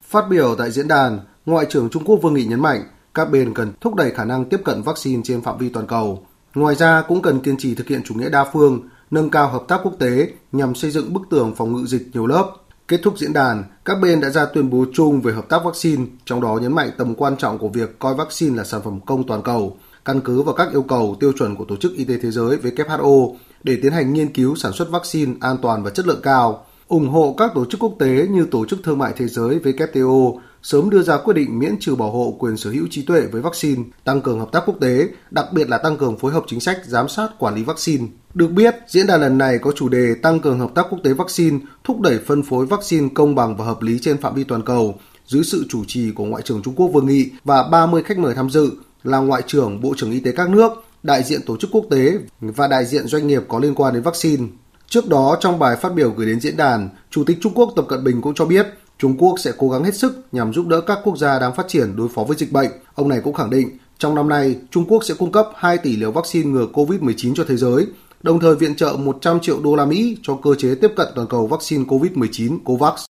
Phát 0.04 0.26
biểu 0.30 0.56
tại 0.56 0.72
diễn 0.72 0.88
đàn, 0.88 1.20
Ngoại 1.46 1.66
trưởng 1.70 1.90
Trung 1.90 2.04
Quốc 2.06 2.20
Vương 2.22 2.34
Nghị 2.34 2.46
nhấn 2.46 2.60
mạnh 2.60 2.84
các 3.14 3.32
bên 3.32 3.54
cần 3.54 3.74
thúc 3.82 3.96
đẩy 3.96 4.12
khả 4.12 4.26
năng 4.26 4.50
tiếp 4.50 4.62
cận 4.66 4.82
vaccine 4.82 5.22
trên 5.26 5.42
phạm 5.42 5.58
vi 5.58 5.70
toàn 5.70 5.88
cầu. 5.88 6.26
Ngoài 6.56 6.76
ra 6.76 7.04
cũng 7.08 7.22
cần 7.22 7.40
kiên 7.40 7.58
trì 7.58 7.76
thực 7.76 7.88
hiện 7.88 8.02
chủ 8.06 8.16
nghĩa 8.16 8.30
đa 8.30 8.46
phương, 8.54 8.82
nâng 9.12 9.30
cao 9.30 9.50
hợp 9.50 9.64
tác 9.68 9.80
quốc 9.84 9.96
tế 10.00 10.30
nhằm 10.52 10.76
xây 10.76 10.92
dựng 10.92 11.14
bức 11.14 11.22
tường 11.30 11.54
phòng 11.58 11.74
ngự 11.74 11.86
dịch 11.86 12.08
nhiều 12.14 12.28
lớp. 12.28 12.54
Kết 12.88 13.00
thúc 13.04 13.18
diễn 13.18 13.34
đàn, 13.34 13.64
các 13.86 13.96
bên 14.02 14.22
đã 14.22 14.30
ra 14.30 14.46
tuyên 14.46 14.70
bố 14.70 14.86
chung 14.94 15.22
về 15.22 15.34
hợp 15.34 15.50
tác 15.50 15.64
vaccine, 15.64 16.06
trong 16.26 16.42
đó 16.42 16.60
nhấn 16.62 16.74
mạnh 16.74 16.92
tầm 16.98 17.16
quan 17.16 17.38
trọng 17.38 17.58
của 17.58 17.70
việc 17.70 18.00
coi 18.00 18.16
vaccine 18.16 18.58
là 18.58 18.64
sản 18.64 18.82
phẩm 18.84 19.00
công 19.06 19.28
toàn 19.28 19.42
cầu, 19.42 19.78
căn 20.06 20.22
cứ 20.22 20.42
vào 20.42 20.56
các 20.56 20.72
yêu 20.72 20.82
cầu 20.82 21.18
tiêu 21.20 21.32
chuẩn 21.40 21.56
của 21.56 21.66
Tổ 21.66 21.76
chức 21.76 21.96
Y 21.96 22.04
tế 22.04 22.18
Thế 22.22 22.32
giới 22.32 22.58
WHO 22.58 23.36
để 23.64 23.78
tiến 23.82 23.92
hành 23.92 24.14
nghiên 24.14 24.34
cứu 24.34 24.56
sản 24.56 24.72
xuất 24.74 24.90
vaccine 24.90 25.34
an 25.42 25.58
toàn 25.62 25.84
và 25.84 25.90
chất 25.90 26.08
lượng 26.08 26.22
cao, 26.24 26.66
ủng 26.88 27.10
hộ 27.10 27.36
các 27.38 27.52
tổ 27.56 27.66
chức 27.66 27.80
quốc 27.80 27.96
tế 28.00 28.28
như 28.30 28.48
Tổ 28.52 28.66
chức 28.66 28.80
Thương 28.84 28.98
mại 28.98 29.14
Thế 29.18 29.28
giới 29.28 29.60
WTO 29.64 30.40
sớm 30.66 30.90
đưa 30.90 31.02
ra 31.02 31.18
quyết 31.18 31.34
định 31.34 31.60
miễn 31.60 31.80
trừ 31.80 31.96
bảo 31.96 32.12
hộ 32.12 32.36
quyền 32.40 32.58
sở 32.58 32.70
hữu 32.70 32.88
trí 32.90 33.02
tuệ 33.02 33.22
với 33.22 33.42
vaccine, 33.42 33.84
tăng 34.04 34.22
cường 34.22 34.40
hợp 34.40 34.52
tác 34.52 34.64
quốc 34.66 34.76
tế, 34.82 35.08
đặc 35.32 35.46
biệt 35.54 35.70
là 35.70 35.78
tăng 35.78 35.98
cường 35.98 36.18
phối 36.18 36.32
hợp 36.32 36.44
chính 36.48 36.60
sách 36.60 36.78
giám 36.86 37.10
sát 37.10 37.30
quản 37.40 37.56
lý 37.56 37.64
vaccine. 37.64 38.08
Được 38.34 38.48
biết, 38.48 38.76
diễn 38.88 39.08
đàn 39.08 39.22
lần 39.22 39.38
này 39.38 39.58
có 39.58 39.72
chủ 39.72 39.90
đề 39.90 40.16
tăng 40.22 40.40
cường 40.40 40.60
hợp 40.60 40.72
tác 40.76 40.86
quốc 40.90 41.00
tế 41.04 41.14
vaccine, 41.14 41.60
thúc 41.84 42.02
đẩy 42.02 42.20
phân 42.28 42.44
phối 42.44 42.66
vaccine 42.66 43.10
công 43.14 43.36
bằng 43.36 43.58
và 43.58 43.66
hợp 43.66 43.82
lý 43.82 44.00
trên 44.02 44.18
phạm 44.18 44.36
vi 44.36 44.44
toàn 44.44 44.62
cầu, 44.62 44.96
dưới 45.28 45.44
sự 45.44 45.66
chủ 45.70 45.84
trì 45.88 46.12
của 46.12 46.26
Ngoại 46.26 46.44
trưởng 46.44 46.62
Trung 46.62 46.76
Quốc 46.76 46.88
Vương 46.88 47.08
Nghị 47.08 47.30
và 47.44 47.64
30 47.64 48.04
khách 48.04 48.18
mời 48.18 48.36
tham 48.36 48.50
dự 48.50 48.72
là 49.04 49.18
Ngoại 49.18 49.42
trưởng, 49.48 49.82
Bộ 49.82 49.94
trưởng 49.98 50.12
Y 50.12 50.20
tế 50.20 50.32
các 50.32 50.50
nước, 50.50 50.72
đại 51.04 51.24
diện 51.24 51.42
tổ 51.46 51.58
chức 51.58 51.70
quốc 51.74 51.86
tế 51.90 52.14
và 52.40 52.68
đại 52.68 52.86
diện 52.86 53.08
doanh 53.08 53.28
nghiệp 53.28 53.44
có 53.48 53.60
liên 53.60 53.76
quan 53.76 53.94
đến 53.94 54.04
vaccine. 54.04 54.48
Trước 54.88 55.10
đó, 55.10 55.38
trong 55.40 55.60
bài 55.60 55.76
phát 55.76 55.94
biểu 55.96 56.12
gửi 56.12 56.28
đến 56.28 56.40
diễn 56.40 56.58
đàn, 56.58 56.90
Chủ 57.12 57.24
tịch 57.24 57.38
Trung 57.42 57.54
Quốc 57.54 57.74
Tập 57.76 57.86
Cận 57.90 58.04
Bình 58.04 58.22
cũng 58.22 58.34
cho 58.34 58.46
biết 58.46 58.68
Trung 58.98 59.18
Quốc 59.18 59.36
sẽ 59.40 59.52
cố 59.58 59.70
gắng 59.70 59.84
hết 59.84 59.96
sức 59.96 60.28
nhằm 60.32 60.54
giúp 60.54 60.68
đỡ 60.68 60.82
các 60.82 61.00
quốc 61.04 61.18
gia 61.18 61.40
đang 61.40 61.56
phát 61.56 61.68
triển 61.68 61.96
đối 61.96 62.10
phó 62.10 62.24
với 62.24 62.38
dịch 62.38 62.52
bệnh. 62.52 62.72
Ông 62.96 63.10
này 63.10 63.22
cũng 63.24 63.34
khẳng 63.34 63.50
định, 63.50 63.70
trong 63.98 64.16
năm 64.16 64.30
nay, 64.30 64.56
Trung 64.72 64.86
Quốc 64.88 65.04
sẽ 65.04 65.14
cung 65.18 65.32
cấp 65.32 65.50
2 65.56 65.78
tỷ 65.78 65.96
liều 65.96 66.12
vaccine 66.12 66.50
ngừa 66.50 66.68
COVID-19 66.74 67.34
cho 67.36 67.46
thế 67.48 67.58
giới, 67.58 67.88
đồng 68.24 68.40
thời 68.40 68.56
viện 68.56 68.76
trợ 68.76 68.98
100 69.00 69.40
triệu 69.40 69.60
đô 69.64 69.76
la 69.76 69.86
Mỹ 69.86 70.18
cho 70.22 70.40
cơ 70.44 70.56
chế 70.58 70.76
tiếp 70.76 70.92
cận 70.96 71.08
toàn 71.16 71.28
cầu 71.28 71.48
vaccine 71.48 71.84
COVID-19 71.84 72.58
COVAX. 72.64 73.06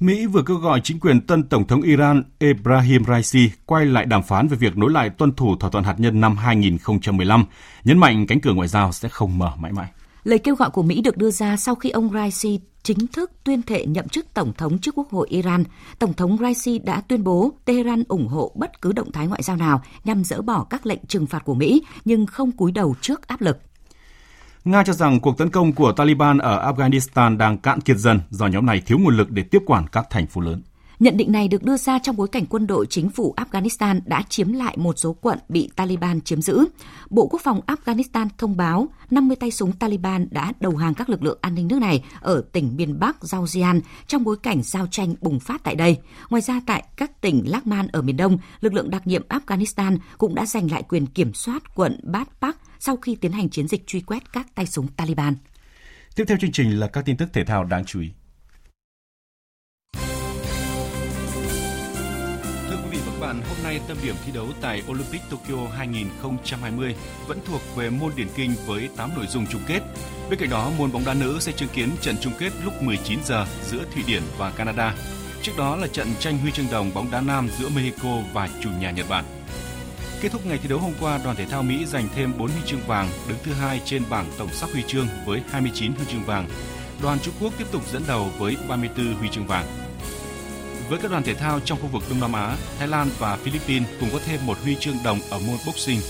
Mỹ 0.00 0.26
vừa 0.26 0.42
kêu 0.46 0.56
gọi 0.56 0.80
chính 0.84 1.00
quyền 1.00 1.20
tân 1.20 1.48
Tổng 1.48 1.66
thống 1.66 1.82
Iran 1.82 2.22
Ebrahim 2.38 3.04
Raisi 3.08 3.50
quay 3.66 3.86
lại 3.86 4.04
đàm 4.04 4.22
phán 4.22 4.48
về 4.48 4.56
việc 4.56 4.76
nối 4.76 4.90
lại 4.90 5.10
tuân 5.10 5.34
thủ 5.34 5.56
thỏa 5.56 5.70
thuận 5.70 5.84
hạt 5.84 5.94
nhân 5.98 6.20
năm 6.20 6.36
2015, 6.36 7.44
nhấn 7.84 7.98
mạnh 7.98 8.26
cánh 8.26 8.40
cửa 8.40 8.52
ngoại 8.52 8.68
giao 8.68 8.92
sẽ 8.92 9.08
không 9.08 9.38
mở 9.38 9.52
mãi 9.58 9.72
mãi. 9.72 9.90
Lời 10.24 10.38
kêu 10.38 10.54
gọi 10.54 10.70
của 10.70 10.82
Mỹ 10.82 11.00
được 11.00 11.16
đưa 11.16 11.30
ra 11.30 11.56
sau 11.56 11.74
khi 11.74 11.90
ông 11.90 12.10
Raisi 12.12 12.60
chính 12.82 13.06
thức 13.06 13.32
tuyên 13.44 13.62
thệ 13.62 13.86
nhậm 13.86 14.08
chức 14.08 14.34
Tổng 14.34 14.52
thống 14.58 14.78
trước 14.78 14.94
Quốc 14.94 15.10
hội 15.10 15.28
Iran. 15.28 15.64
Tổng 15.98 16.14
thống 16.14 16.36
Raisi 16.40 16.78
đã 16.78 17.00
tuyên 17.00 17.24
bố 17.24 17.52
Tehran 17.64 18.02
ủng 18.08 18.28
hộ 18.28 18.52
bất 18.54 18.82
cứ 18.82 18.92
động 18.92 19.12
thái 19.12 19.26
ngoại 19.26 19.42
giao 19.42 19.56
nào 19.56 19.82
nhằm 20.04 20.24
dỡ 20.24 20.42
bỏ 20.42 20.66
các 20.70 20.86
lệnh 20.86 21.06
trừng 21.08 21.26
phạt 21.26 21.44
của 21.44 21.54
Mỹ, 21.54 21.82
nhưng 22.04 22.26
không 22.26 22.52
cúi 22.52 22.72
đầu 22.72 22.94
trước 23.00 23.28
áp 23.28 23.40
lực. 23.40 23.58
Nga 24.64 24.84
cho 24.84 24.92
rằng 24.92 25.20
cuộc 25.20 25.38
tấn 25.38 25.50
công 25.50 25.72
của 25.72 25.92
Taliban 25.92 26.38
ở 26.38 26.72
Afghanistan 26.72 27.36
đang 27.36 27.58
cạn 27.58 27.80
kiệt 27.80 27.96
dần 27.96 28.20
do 28.30 28.46
nhóm 28.46 28.66
này 28.66 28.82
thiếu 28.86 28.98
nguồn 28.98 29.16
lực 29.16 29.30
để 29.30 29.42
tiếp 29.42 29.62
quản 29.66 29.86
các 29.92 30.06
thành 30.10 30.26
phố 30.26 30.40
lớn. 30.40 30.62
Nhận 31.00 31.16
định 31.16 31.32
này 31.32 31.48
được 31.48 31.62
đưa 31.62 31.76
ra 31.76 31.98
trong 31.98 32.16
bối 32.16 32.28
cảnh 32.28 32.46
quân 32.46 32.66
đội 32.66 32.86
chính 32.90 33.10
phủ 33.10 33.34
Afghanistan 33.36 34.00
đã 34.04 34.22
chiếm 34.28 34.52
lại 34.52 34.76
một 34.76 34.98
số 34.98 35.12
quận 35.12 35.38
bị 35.48 35.70
Taliban 35.76 36.20
chiếm 36.20 36.42
giữ. 36.42 36.64
Bộ 37.10 37.26
Quốc 37.26 37.40
phòng 37.44 37.60
Afghanistan 37.66 38.28
thông 38.38 38.56
báo 38.56 38.88
50 39.10 39.36
tay 39.36 39.50
súng 39.50 39.72
Taliban 39.72 40.26
đã 40.30 40.52
đầu 40.60 40.76
hàng 40.76 40.94
các 40.94 41.08
lực 41.08 41.22
lượng 41.22 41.38
an 41.40 41.54
ninh 41.54 41.68
nước 41.68 41.78
này 41.78 42.04
ở 42.20 42.42
tỉnh 42.52 42.76
miền 42.76 42.98
Bắc 42.98 43.16
Zawjian 43.20 43.80
trong 44.06 44.24
bối 44.24 44.36
cảnh 44.42 44.62
giao 44.62 44.86
tranh 44.86 45.14
bùng 45.20 45.40
phát 45.40 45.64
tại 45.64 45.74
đây. 45.74 45.98
Ngoài 46.30 46.42
ra 46.42 46.60
tại 46.66 46.84
các 46.96 47.20
tỉnh 47.20 47.42
Lakman 47.46 47.88
ở 47.88 48.02
miền 48.02 48.16
Đông, 48.16 48.38
lực 48.60 48.74
lượng 48.74 48.90
đặc 48.90 49.06
nhiệm 49.06 49.22
Afghanistan 49.28 49.98
cũng 50.18 50.34
đã 50.34 50.46
giành 50.46 50.70
lại 50.70 50.82
quyền 50.82 51.06
kiểm 51.06 51.34
soát 51.34 51.74
quận 51.74 52.00
Bát 52.02 52.28
Pak 52.40 52.56
sau 52.78 52.96
khi 52.96 53.14
tiến 53.14 53.32
hành 53.32 53.48
chiến 53.48 53.68
dịch 53.68 53.86
truy 53.86 54.00
quét 54.00 54.32
các 54.32 54.54
tay 54.54 54.66
súng 54.66 54.88
Taliban. 54.88 55.34
Tiếp 56.14 56.24
theo 56.28 56.36
chương 56.40 56.52
trình 56.52 56.80
là 56.80 56.86
các 56.86 57.04
tin 57.04 57.16
tức 57.16 57.28
thể 57.32 57.44
thao 57.44 57.64
đáng 57.64 57.84
chú 57.84 58.00
ý. 58.00 58.10
Bạn, 63.30 63.42
hôm 63.48 63.64
nay 63.64 63.80
tâm 63.88 63.96
điểm 64.02 64.14
thi 64.26 64.32
đấu 64.32 64.46
tại 64.60 64.82
Olympic 64.88 65.20
Tokyo 65.30 65.66
2020 65.76 66.94
vẫn 67.26 67.38
thuộc 67.46 67.60
về 67.76 67.90
môn 67.90 68.12
điển 68.16 68.28
kinh 68.34 68.54
với 68.66 68.88
8 68.96 69.10
nội 69.16 69.26
dung 69.26 69.46
chung 69.46 69.60
kết. 69.66 69.80
Bên 70.30 70.38
cạnh 70.38 70.50
đó, 70.50 70.70
môn 70.78 70.92
bóng 70.92 71.04
đá 71.04 71.14
nữ 71.14 71.38
sẽ 71.40 71.52
chứng 71.52 71.68
kiến 71.68 71.90
trận 72.00 72.16
chung 72.20 72.32
kết 72.38 72.52
lúc 72.64 72.82
19 72.82 73.18
giờ 73.24 73.46
giữa 73.70 73.84
Thụy 73.94 74.02
Điển 74.06 74.22
và 74.38 74.50
Canada. 74.50 74.94
Trước 75.42 75.52
đó 75.58 75.76
là 75.76 75.86
trận 75.86 76.06
tranh 76.18 76.38
huy 76.38 76.50
chương 76.50 76.70
đồng 76.70 76.90
bóng 76.94 77.10
đá 77.10 77.20
nam 77.20 77.48
giữa 77.58 77.68
Mexico 77.68 78.18
và 78.32 78.48
chủ 78.62 78.70
nhà 78.80 78.90
Nhật 78.90 79.06
Bản. 79.08 79.24
Kết 80.20 80.32
thúc 80.32 80.46
ngày 80.46 80.58
thi 80.62 80.68
đấu 80.68 80.78
hôm 80.78 80.92
qua, 81.00 81.20
đoàn 81.24 81.36
thể 81.36 81.46
thao 81.46 81.62
Mỹ 81.62 81.86
giành 81.86 82.08
thêm 82.14 82.32
4 82.38 82.50
huy 82.50 82.60
chương 82.66 82.86
vàng, 82.86 83.08
đứng 83.28 83.38
thứ 83.42 83.52
hai 83.52 83.80
trên 83.84 84.02
bảng 84.10 84.26
tổng 84.38 84.48
sắp 84.52 84.70
huy 84.72 84.82
chương 84.86 85.06
với 85.26 85.42
29 85.50 85.92
huy 85.92 86.04
chương 86.12 86.24
vàng. 86.24 86.48
Đoàn 87.02 87.18
Trung 87.22 87.34
Quốc 87.40 87.52
tiếp 87.58 87.66
tục 87.72 87.82
dẫn 87.92 88.02
đầu 88.08 88.30
với 88.38 88.56
34 88.68 89.14
huy 89.14 89.28
chương 89.28 89.46
vàng. 89.46 89.89
Với 90.90 90.98
các 90.98 91.10
đoàn 91.10 91.22
thể 91.22 91.34
thao 91.34 91.60
trong 91.60 91.78
khu 91.82 91.86
vực 91.86 92.02
Đông 92.10 92.20
Nam 92.20 92.32
Á, 92.32 92.56
Thái 92.78 92.88
Lan 92.88 93.08
và 93.18 93.36
Philippines 93.36 93.88
cùng 94.00 94.08
có 94.12 94.18
thêm 94.26 94.46
một 94.46 94.58
huy 94.62 94.76
chương 94.76 94.96
đồng 95.04 95.18
ở 95.30 95.38
môn 95.38 95.56
boxing. 95.66 96.00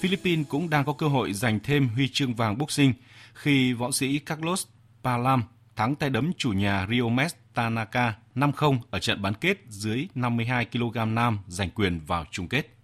Philippines 0.00 0.46
cũng 0.48 0.70
đang 0.70 0.84
có 0.84 0.92
cơ 0.92 1.08
hội 1.08 1.32
giành 1.32 1.60
thêm 1.60 1.88
huy 1.88 2.08
chương 2.08 2.34
vàng 2.34 2.58
boxing 2.58 2.92
khi 3.34 3.72
võ 3.72 3.90
sĩ 3.90 4.18
Carlos 4.18 4.66
Palam 5.04 5.42
thắng 5.76 5.94
tay 5.94 6.10
đấm 6.10 6.32
chủ 6.36 6.52
nhà 6.52 6.86
Riomes 6.90 7.34
Tanaka 7.54 8.14
5-0 8.34 8.78
ở 8.90 8.98
trận 8.98 9.22
bán 9.22 9.34
kết 9.34 9.58
dưới 9.68 10.06
52 10.14 10.66
kg 10.72 11.14
nam 11.14 11.38
giành 11.46 11.70
quyền 11.70 12.00
vào 12.06 12.24
chung 12.30 12.48
kết. 12.48 12.77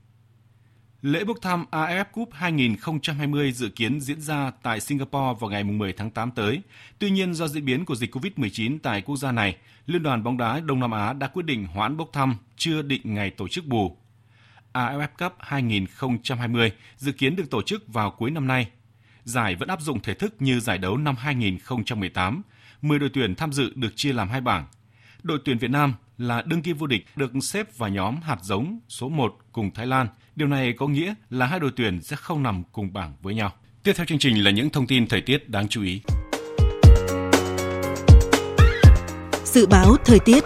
Lễ 1.05 1.25
bốc 1.25 1.38
thăm 1.43 1.64
AFF 1.71 2.05
Cup 2.12 2.29
2020 2.33 3.53
dự 3.53 3.69
kiến 3.69 4.01
diễn 4.01 4.21
ra 4.21 4.53
tại 4.62 4.81
Singapore 4.81 5.38
vào 5.40 5.51
ngày 5.51 5.64
10 5.64 5.93
tháng 5.93 6.11
8 6.11 6.31
tới. 6.31 6.61
Tuy 6.99 7.11
nhiên, 7.11 7.35
do 7.35 7.49
diễn 7.49 7.64
biến 7.64 7.85
của 7.85 7.95
dịch 7.95 8.14
COVID-19 8.14 8.79
tại 8.83 9.03
quốc 9.03 9.17
gia 9.17 9.33
này, 9.33 9.57
Liên 9.87 10.03
đoàn 10.03 10.23
bóng 10.23 10.37
đá 10.37 10.61
Đông 10.61 10.81
Nam 10.81 10.90
Á 10.90 11.12
đã 11.12 11.27
quyết 11.27 11.43
định 11.47 11.67
hoãn 11.67 11.97
bốc 11.97 12.09
thăm, 12.12 12.37
chưa 12.57 12.83
định 12.83 13.01
ngày 13.05 13.31
tổ 13.31 13.49
chức 13.49 13.67
bù. 13.67 13.97
AFF 14.73 15.09
Cup 15.19 15.33
2020 15.38 16.73
dự 16.97 17.12
kiến 17.12 17.37
được 17.37 17.51
tổ 17.51 17.62
chức 17.62 17.88
vào 17.88 18.11
cuối 18.11 18.31
năm 18.31 18.47
nay. 18.47 18.69
Giải 19.25 19.55
vẫn 19.55 19.69
áp 19.69 19.81
dụng 19.81 20.01
thể 20.01 20.14
thức 20.14 20.35
như 20.38 20.61
giải 20.61 20.79
đấu 20.79 20.97
năm 20.97 21.17
2018. 21.17 22.43
10 22.83 22.99
đội 22.99 23.11
tuyển 23.12 23.35
tham 23.35 23.53
dự 23.53 23.73
được 23.75 23.97
chia 23.97 24.12
làm 24.12 24.29
hai 24.29 24.40
bảng. 24.40 24.67
Đội 25.23 25.38
tuyển 25.45 25.59
Việt 25.59 25.71
Nam 25.71 25.95
là 26.19 26.43
đương 26.43 26.62
kim 26.62 26.77
vô 26.77 26.87
địch 26.87 27.07
được 27.17 27.33
xếp 27.43 27.77
vào 27.79 27.88
nhóm 27.88 28.17
hạt 28.23 28.38
giống 28.43 28.79
số 28.88 29.09
1 29.09 29.37
cùng 29.53 29.71
Thái 29.71 29.87
Lan. 29.87 30.09
Điều 30.37 30.49
này 30.49 30.73
có 30.73 30.87
nghĩa 30.87 31.14
là 31.31 31.47
hai 31.47 31.61
đội 31.61 31.70
tuyển 31.77 32.03
sẽ 32.03 32.16
không 32.16 32.42
nằm 32.42 32.62
cùng 32.73 32.92
bảng 32.92 33.14
với 33.23 33.35
nhau. 33.35 33.53
Tiếp 33.83 33.92
theo 33.97 34.07
chương 34.07 34.18
trình 34.18 34.44
là 34.44 34.51
những 34.51 34.70
thông 34.70 34.87
tin 34.87 35.07
thời 35.07 35.20
tiết 35.20 35.49
đáng 35.51 35.68
chú 35.68 35.83
ý. 35.83 36.01
Dự 39.44 39.66
báo 39.66 39.97
thời 40.05 40.18
tiết 40.18 40.44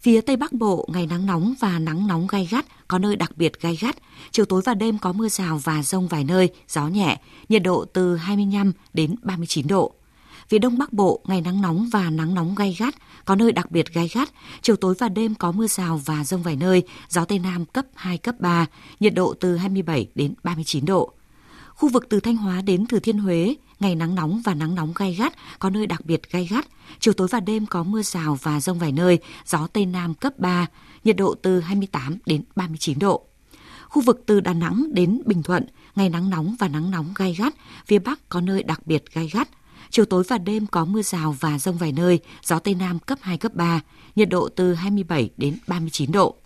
Phía 0.00 0.20
Tây 0.20 0.36
Bắc 0.36 0.52
Bộ, 0.52 0.88
ngày 0.92 1.06
nắng 1.06 1.26
nóng 1.26 1.54
và 1.60 1.78
nắng 1.78 2.06
nóng 2.06 2.26
gai 2.26 2.48
gắt, 2.50 2.66
có 2.88 2.98
nơi 2.98 3.16
đặc 3.16 3.36
biệt 3.36 3.60
gai 3.60 3.78
gắt. 3.80 3.96
Chiều 4.30 4.44
tối 4.44 4.62
và 4.64 4.74
đêm 4.74 4.98
có 4.98 5.12
mưa 5.12 5.28
rào 5.28 5.60
và 5.64 5.82
rông 5.82 6.08
vài 6.08 6.24
nơi, 6.24 6.50
gió 6.68 6.88
nhẹ, 6.88 7.20
nhiệt 7.48 7.62
độ 7.62 7.84
từ 7.84 8.16
25 8.16 8.72
đến 8.92 9.14
39 9.22 9.66
độ. 9.66 9.94
Phía 10.48 10.58
Đông 10.58 10.78
Bắc 10.78 10.92
Bộ, 10.92 11.20
ngày 11.24 11.40
nắng 11.40 11.60
nóng 11.60 11.88
và 11.92 12.10
nắng 12.10 12.34
nóng 12.34 12.54
gai 12.54 12.76
gắt, 12.78 12.94
có 13.24 13.34
nơi 13.34 13.52
đặc 13.52 13.70
biệt 13.70 13.94
gai 13.94 14.10
gắt. 14.14 14.28
Chiều 14.62 14.76
tối 14.76 14.94
và 14.98 15.08
đêm 15.08 15.34
có 15.34 15.52
mưa 15.52 15.66
rào 15.66 16.00
và 16.04 16.24
rông 16.24 16.42
vài 16.42 16.56
nơi, 16.56 16.82
gió 17.08 17.24
Tây 17.24 17.38
Nam 17.38 17.64
cấp 17.64 17.86
2, 17.94 18.18
cấp 18.18 18.34
3, 18.40 18.66
nhiệt 19.00 19.14
độ 19.14 19.34
từ 19.40 19.56
27 19.56 20.08
đến 20.14 20.34
39 20.42 20.84
độ. 20.84 21.12
Khu 21.74 21.88
vực 21.88 22.06
từ 22.08 22.20
Thanh 22.20 22.36
Hóa 22.36 22.62
đến 22.62 22.86
Thừa 22.86 22.98
Thiên 22.98 23.18
Huế, 23.18 23.54
ngày 23.80 23.94
nắng 23.94 24.14
nóng 24.14 24.40
và 24.44 24.54
nắng 24.54 24.74
nóng 24.74 24.92
gai 24.96 25.14
gắt, 25.14 25.34
có 25.58 25.70
nơi 25.70 25.86
đặc 25.86 26.04
biệt 26.04 26.30
gai 26.30 26.48
gắt. 26.50 26.66
Chiều 27.00 27.14
tối 27.14 27.28
và 27.30 27.40
đêm 27.40 27.66
có 27.66 27.82
mưa 27.82 28.02
rào 28.02 28.38
và 28.42 28.60
rông 28.60 28.78
vài 28.78 28.92
nơi, 28.92 29.18
gió 29.46 29.66
Tây 29.72 29.86
Nam 29.86 30.14
cấp 30.14 30.38
3, 30.38 30.66
nhiệt 31.04 31.16
độ 31.16 31.34
từ 31.42 31.60
28 31.60 32.18
đến 32.26 32.42
39 32.56 32.98
độ. 32.98 33.26
Khu 33.88 34.02
vực 34.02 34.22
từ 34.26 34.40
Đà 34.40 34.52
Nẵng 34.52 34.84
đến 34.92 35.22
Bình 35.26 35.42
Thuận, 35.42 35.66
ngày 35.94 36.08
nắng 36.08 36.30
nóng 36.30 36.56
và 36.58 36.68
nắng 36.68 36.90
nóng 36.90 37.12
gai 37.16 37.34
gắt, 37.38 37.54
phía 37.86 37.98
Bắc 37.98 38.28
có 38.28 38.40
nơi 38.40 38.62
đặc 38.62 38.86
biệt 38.86 39.04
gai 39.14 39.30
gắt. 39.32 39.48
Chiều 39.90 40.04
tối 40.04 40.24
và 40.28 40.38
đêm 40.38 40.66
có 40.66 40.84
mưa 40.84 41.02
rào 41.02 41.36
và 41.40 41.58
rông 41.58 41.78
vài 41.78 41.92
nơi, 41.92 42.20
gió 42.44 42.58
Tây 42.58 42.74
Nam 42.74 42.98
cấp 42.98 43.18
2, 43.22 43.38
cấp 43.38 43.54
3, 43.54 43.80
nhiệt 44.16 44.28
độ 44.28 44.48
từ 44.48 44.74
27 44.74 45.30
đến 45.36 45.58
39 45.66 46.12
độ. 46.12 46.36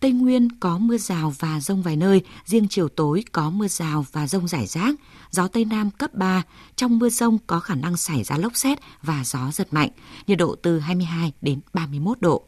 Tây 0.00 0.12
Nguyên 0.12 0.48
có 0.60 0.78
mưa 0.78 0.98
rào 0.98 1.34
và 1.38 1.60
rông 1.60 1.82
vài 1.82 1.96
nơi, 1.96 2.22
riêng 2.44 2.66
chiều 2.70 2.88
tối 2.88 3.24
có 3.32 3.50
mưa 3.50 3.68
rào 3.68 4.06
và 4.12 4.26
rông 4.26 4.48
rải 4.48 4.66
rác, 4.66 4.94
gió 5.30 5.48
Tây 5.48 5.64
Nam 5.64 5.90
cấp 5.90 6.14
3, 6.14 6.42
trong 6.76 6.98
mưa 6.98 7.08
rông 7.08 7.38
có 7.46 7.60
khả 7.60 7.74
năng 7.74 7.96
xảy 7.96 8.24
ra 8.24 8.36
lốc 8.38 8.56
xét 8.56 8.78
và 9.02 9.22
gió 9.24 9.50
giật 9.52 9.68
mạnh, 9.70 9.90
nhiệt 10.26 10.38
độ 10.38 10.56
từ 10.62 10.78
22 10.78 11.32
đến 11.40 11.60
31 11.72 12.20
độ. 12.20 12.44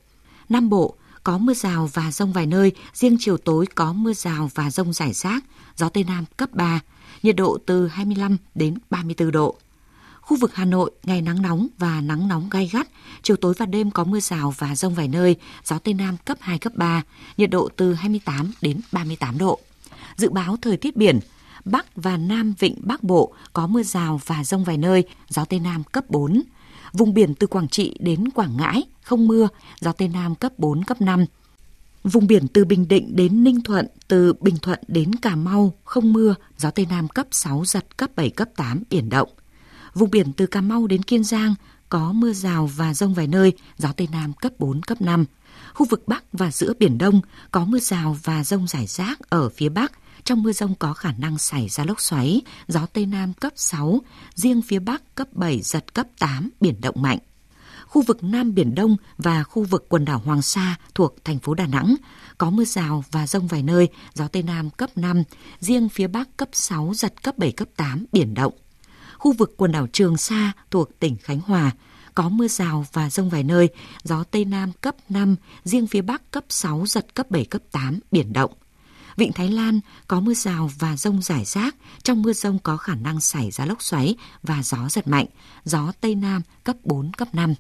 Nam 0.49 0.69
Bộ 0.69 0.95
có 1.25 1.38
mưa 1.38 1.55
rào 1.55 1.90
và 1.93 2.11
rông 2.11 2.33
vài 2.33 2.47
nơi, 2.47 2.73
riêng 2.95 3.16
chiều 3.21 3.37
tối 3.37 3.66
có 3.75 3.93
mưa 3.93 4.12
rào 4.12 4.51
và 4.55 4.71
rông 4.71 4.93
rải 4.93 5.12
rác, 5.12 5.45
gió 5.77 5.88
Tây 5.88 6.05
Nam 6.05 6.25
cấp 6.37 6.53
3, 6.53 6.81
nhiệt 7.23 7.37
độ 7.37 7.59
từ 7.66 7.87
25 7.87 8.37
đến 8.55 8.79
34 8.90 9.31
độ. 9.31 9.57
Khu 10.31 10.37
vực 10.37 10.55
Hà 10.55 10.64
Nội, 10.64 10.90
ngày 11.05 11.23
nắng 11.23 11.43
nóng 11.43 11.66
và 11.79 12.01
nắng 12.01 12.29
nóng 12.29 12.49
gai 12.51 12.71
gắt, 12.73 12.88
chiều 13.23 13.37
tối 13.37 13.55
và 13.59 13.66
đêm 13.66 13.90
có 13.90 14.05
mưa 14.05 14.21
rào 14.21 14.55
và 14.59 14.77
rông 14.77 14.95
vài 14.95 15.09
nơi, 15.09 15.37
gió 15.64 15.79
Tây 15.79 15.95
Nam 15.95 16.16
cấp 16.25 16.38
2, 16.40 16.59
cấp 16.59 16.73
3, 16.77 17.03
nhiệt 17.37 17.51
độ 17.51 17.69
từ 17.77 17.95
28 17.95 18.53
đến 18.61 18.81
38 18.93 19.38
độ. 19.38 19.61
Dự 20.16 20.31
báo 20.31 20.57
thời 20.62 20.77
tiết 20.77 20.97
biển, 20.97 21.21
Bắc 21.64 21.87
và 21.97 22.16
Nam 22.16 22.55
Vịnh 22.59 22.75
Bắc 22.83 23.03
Bộ 23.03 23.33
có 23.53 23.66
mưa 23.66 23.83
rào 23.83 24.21
và 24.27 24.45
rông 24.45 24.64
vài 24.64 24.79
nơi, 24.79 25.05
gió 25.29 25.45
Tây 25.45 25.61
Nam 25.61 25.85
cấp 25.85 26.11
4. 26.11 26.43
Vùng 26.93 27.14
biển 27.14 27.35
từ 27.35 27.47
Quảng 27.47 27.69
Trị 27.69 27.97
đến 28.01 28.31
Quảng 28.31 28.57
Ngãi 28.57 28.83
không 29.03 29.29
mưa, 29.29 29.49
gió 29.81 29.93
Tây 29.93 30.09
Nam 30.09 30.35
cấp 30.35 30.53
4, 30.59 30.85
cấp 30.85 31.01
5. 31.01 31.25
Vùng 32.05 32.27
biển 32.27 32.49
từ 32.49 32.64
Bình 32.64 32.88
Định 32.88 33.16
đến 33.16 33.45
Ninh 33.45 33.61
Thuận, 33.61 33.87
từ 34.09 34.33
Bình 34.40 34.57
Thuận 34.62 34.79
đến 34.88 35.14
Cà 35.14 35.37
Mau 35.37 35.73
không 35.85 36.12
mưa, 36.12 36.35
gió 36.57 36.71
Tây 36.71 36.87
Nam 36.90 37.09
cấp 37.09 37.27
6, 37.31 37.64
giật 37.64 37.97
cấp 37.97 38.11
7, 38.16 38.31
cấp 38.31 38.49
8, 38.57 38.83
biển 38.90 39.09
động. 39.09 39.29
Vùng 39.94 40.11
biển 40.11 40.33
từ 40.33 40.46
Cà 40.46 40.61
Mau 40.61 40.87
đến 40.87 41.03
Kiên 41.03 41.24
Giang 41.24 41.55
có 41.88 42.12
mưa 42.12 42.33
rào 42.33 42.70
và 42.76 42.94
rông 42.94 43.14
vài 43.14 43.26
nơi, 43.26 43.53
gió 43.79 43.92
Tây 43.96 44.09
Nam 44.12 44.33
cấp 44.33 44.53
4, 44.59 44.83
cấp 44.83 45.00
5. 45.00 45.24
Khu 45.74 45.87
vực 45.90 46.09
Bắc 46.09 46.24
và 46.33 46.50
giữa 46.50 46.72
Biển 46.79 46.98
Đông 46.98 47.20
có 47.50 47.64
mưa 47.64 47.79
rào 47.79 48.16
và 48.24 48.44
rông 48.44 48.66
rải 48.66 48.87
rác 48.87 49.31
ở 49.31 49.48
phía 49.48 49.68
Bắc. 49.68 49.92
Trong 50.24 50.42
mưa 50.42 50.53
rông 50.53 50.74
có 50.74 50.94
khả 50.94 51.12
năng 51.12 51.38
xảy 51.38 51.68
ra 51.68 51.85
lốc 51.85 52.00
xoáy, 52.00 52.40
gió 52.68 52.87
Tây 52.87 53.07
Nam 53.07 53.33
cấp 53.33 53.53
6, 53.57 54.00
riêng 54.35 54.62
phía 54.62 54.79
Bắc 54.79 55.14
cấp 55.14 55.29
7, 55.33 55.61
giật 55.62 55.94
cấp 55.94 56.07
8, 56.18 56.50
biển 56.61 56.81
động 56.81 57.03
mạnh. 57.03 57.18
Khu 57.87 58.03
vực 58.03 58.24
Nam 58.24 58.55
Biển 58.55 58.74
Đông 58.74 58.96
và 59.18 59.42
khu 59.42 59.64
vực 59.64 59.87
quần 59.88 60.05
đảo 60.05 60.22
Hoàng 60.24 60.42
Sa 60.42 60.76
thuộc 60.94 61.24
thành 61.24 61.38
phố 61.38 61.55
Đà 61.55 61.66
Nẵng 61.66 61.94
có 62.38 62.50
mưa 62.50 62.64
rào 62.64 63.05
và 63.11 63.26
rông 63.26 63.46
vài 63.46 63.62
nơi, 63.62 63.88
gió 64.14 64.29
Tây 64.29 64.42
Nam 64.42 64.70
cấp 64.70 64.90
5, 64.96 65.22
riêng 65.61 65.88
phía 65.88 66.07
Bắc 66.07 66.37
cấp 66.37 66.48
6, 66.53 66.92
giật 66.94 67.22
cấp 67.22 67.38
7, 67.38 67.53
cấp 67.53 67.68
8, 67.76 68.07
biển 68.12 68.35
động 68.35 68.53
khu 69.21 69.33
vực 69.33 69.55
quần 69.57 69.73
đảo 69.73 69.87
Trường 69.93 70.17
Sa 70.17 70.53
thuộc 70.71 70.99
tỉnh 70.99 71.17
Khánh 71.17 71.41
Hòa. 71.41 71.71
Có 72.15 72.29
mưa 72.29 72.49
rào 72.49 72.87
và 72.93 73.11
rông 73.11 73.31
vài 73.31 73.43
nơi, 73.43 73.69
gió 74.03 74.25
Tây 74.31 74.45
Nam 74.45 74.73
cấp 74.81 74.97
5, 75.09 75.37
riêng 75.65 75.87
phía 75.87 76.03
Bắc 76.03 76.31
cấp 76.31 76.45
6, 76.49 76.85
giật 76.87 77.15
cấp 77.15 77.31
7, 77.31 77.45
cấp 77.45 77.63
8, 77.73 78.01
biển 78.11 78.33
động. 78.33 78.53
Vịnh 79.17 79.33
Thái 79.33 79.51
Lan 79.51 79.81
có 80.09 80.21
mưa 80.21 80.35
rào 80.35 80.71
và 80.79 80.97
rông 80.97 81.23
rải 81.23 81.45
rác, 81.45 81.77
trong 82.03 82.23
mưa 82.23 82.33
rông 82.33 82.59
có 82.59 82.77
khả 82.77 82.95
năng 82.95 83.21
xảy 83.21 83.51
ra 83.51 83.67
lốc 83.67 83.83
xoáy 83.83 84.17
và 84.43 84.63
gió 84.63 84.89
giật 84.89 85.09
mạnh, 85.09 85.27
gió 85.65 85.93
Tây 86.01 86.15
Nam 86.15 86.43
cấp 86.65 86.77
4, 86.85 87.13
cấp 87.13 87.35
5. 87.35 87.55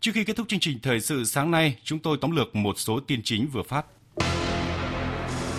Trước 0.00 0.12
khi 0.14 0.24
kết 0.24 0.36
thúc 0.36 0.48
chương 0.48 0.60
trình 0.60 0.78
thời 0.82 1.00
sự 1.00 1.24
sáng 1.24 1.50
nay, 1.50 1.78
chúng 1.84 1.98
tôi 1.98 2.18
tóm 2.20 2.30
lược 2.30 2.56
một 2.56 2.78
số 2.78 3.00
tin 3.00 3.20
chính 3.24 3.48
vừa 3.52 3.62
phát 3.62 3.86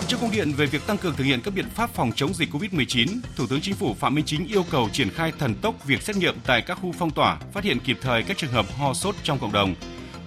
trước 0.08 0.16
công 0.20 0.30
điện 0.30 0.52
về 0.56 0.66
việc 0.66 0.86
tăng 0.86 0.98
cường 0.98 1.14
thực 1.16 1.24
hiện 1.24 1.40
các 1.40 1.54
biện 1.54 1.70
pháp 1.74 1.90
phòng 1.90 2.12
chống 2.16 2.34
dịch 2.34 2.54
COVID-19, 2.54 3.06
Thủ 3.36 3.46
tướng 3.46 3.60
Chính 3.60 3.74
phủ 3.74 3.94
Phạm 3.94 4.14
Minh 4.14 4.24
Chính 4.24 4.46
yêu 4.46 4.64
cầu 4.70 4.88
triển 4.92 5.10
khai 5.10 5.32
thần 5.38 5.54
tốc 5.54 5.84
việc 5.86 6.02
xét 6.02 6.16
nghiệm 6.16 6.34
tại 6.46 6.62
các 6.62 6.78
khu 6.82 6.94
phong 6.98 7.10
tỏa, 7.10 7.38
phát 7.52 7.64
hiện 7.64 7.78
kịp 7.80 7.98
thời 8.00 8.22
các 8.22 8.36
trường 8.36 8.52
hợp 8.52 8.66
ho 8.78 8.94
sốt 8.94 9.14
trong 9.22 9.38
cộng 9.38 9.52
đồng, 9.52 9.74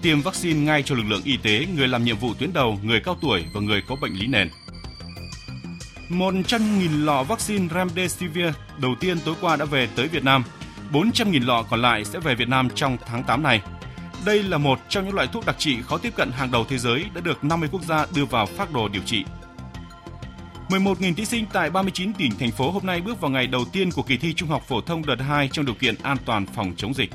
tiêm 0.01 0.21
vaccine 0.21 0.59
ngay 0.59 0.83
cho 0.83 0.95
lực 0.95 1.03
lượng 1.07 1.21
y 1.23 1.37
tế, 1.37 1.65
người 1.75 1.87
làm 1.87 2.03
nhiệm 2.03 2.17
vụ 2.17 2.33
tuyến 2.33 2.53
đầu, 2.53 2.79
người 2.83 2.99
cao 2.99 3.17
tuổi 3.21 3.45
và 3.53 3.61
người 3.61 3.81
có 3.87 3.95
bệnh 4.01 4.13
lý 4.13 4.27
nền. 4.27 4.49
100.000 6.09 7.05
lọ 7.05 7.23
vaccine 7.23 7.67
Remdesivir 7.73 8.53
đầu 8.77 8.95
tiên 8.99 9.17
tối 9.25 9.35
qua 9.41 9.55
đã 9.55 9.65
về 9.65 9.87
tới 9.95 10.07
Việt 10.07 10.23
Nam. 10.23 10.43
400.000 10.91 11.45
lọ 11.45 11.63
còn 11.63 11.81
lại 11.81 12.05
sẽ 12.05 12.19
về 12.19 12.35
Việt 12.35 12.47
Nam 12.47 12.69
trong 12.75 12.97
tháng 13.05 13.23
8 13.23 13.43
này. 13.43 13.61
Đây 14.25 14.43
là 14.43 14.57
một 14.57 14.79
trong 14.89 15.05
những 15.05 15.15
loại 15.15 15.27
thuốc 15.27 15.45
đặc 15.45 15.55
trị 15.59 15.77
khó 15.81 15.97
tiếp 15.97 16.13
cận 16.15 16.31
hàng 16.31 16.51
đầu 16.51 16.65
thế 16.69 16.77
giới 16.77 17.05
đã 17.15 17.21
được 17.21 17.43
50 17.43 17.69
quốc 17.71 17.83
gia 17.83 18.05
đưa 18.15 18.25
vào 18.25 18.45
phác 18.45 18.73
đồ 18.73 18.87
điều 18.87 19.01
trị. 19.05 19.25
11.000 20.69 21.13
thí 21.13 21.25
sinh 21.25 21.45
tại 21.53 21.69
39 21.69 22.13
tỉnh, 22.13 22.31
thành 22.39 22.51
phố 22.51 22.71
hôm 22.71 22.85
nay 22.85 23.01
bước 23.01 23.21
vào 23.21 23.31
ngày 23.31 23.47
đầu 23.47 23.65
tiên 23.65 23.91
của 23.91 24.03
kỳ 24.03 24.17
thi 24.17 24.33
Trung 24.33 24.49
học 24.49 24.63
phổ 24.67 24.81
thông 24.81 25.05
đợt 25.05 25.15
2 25.19 25.49
trong 25.51 25.65
điều 25.65 25.75
kiện 25.75 25.95
an 26.03 26.17
toàn 26.25 26.45
phòng 26.45 26.73
chống 26.77 26.93
dịch. 26.93 27.09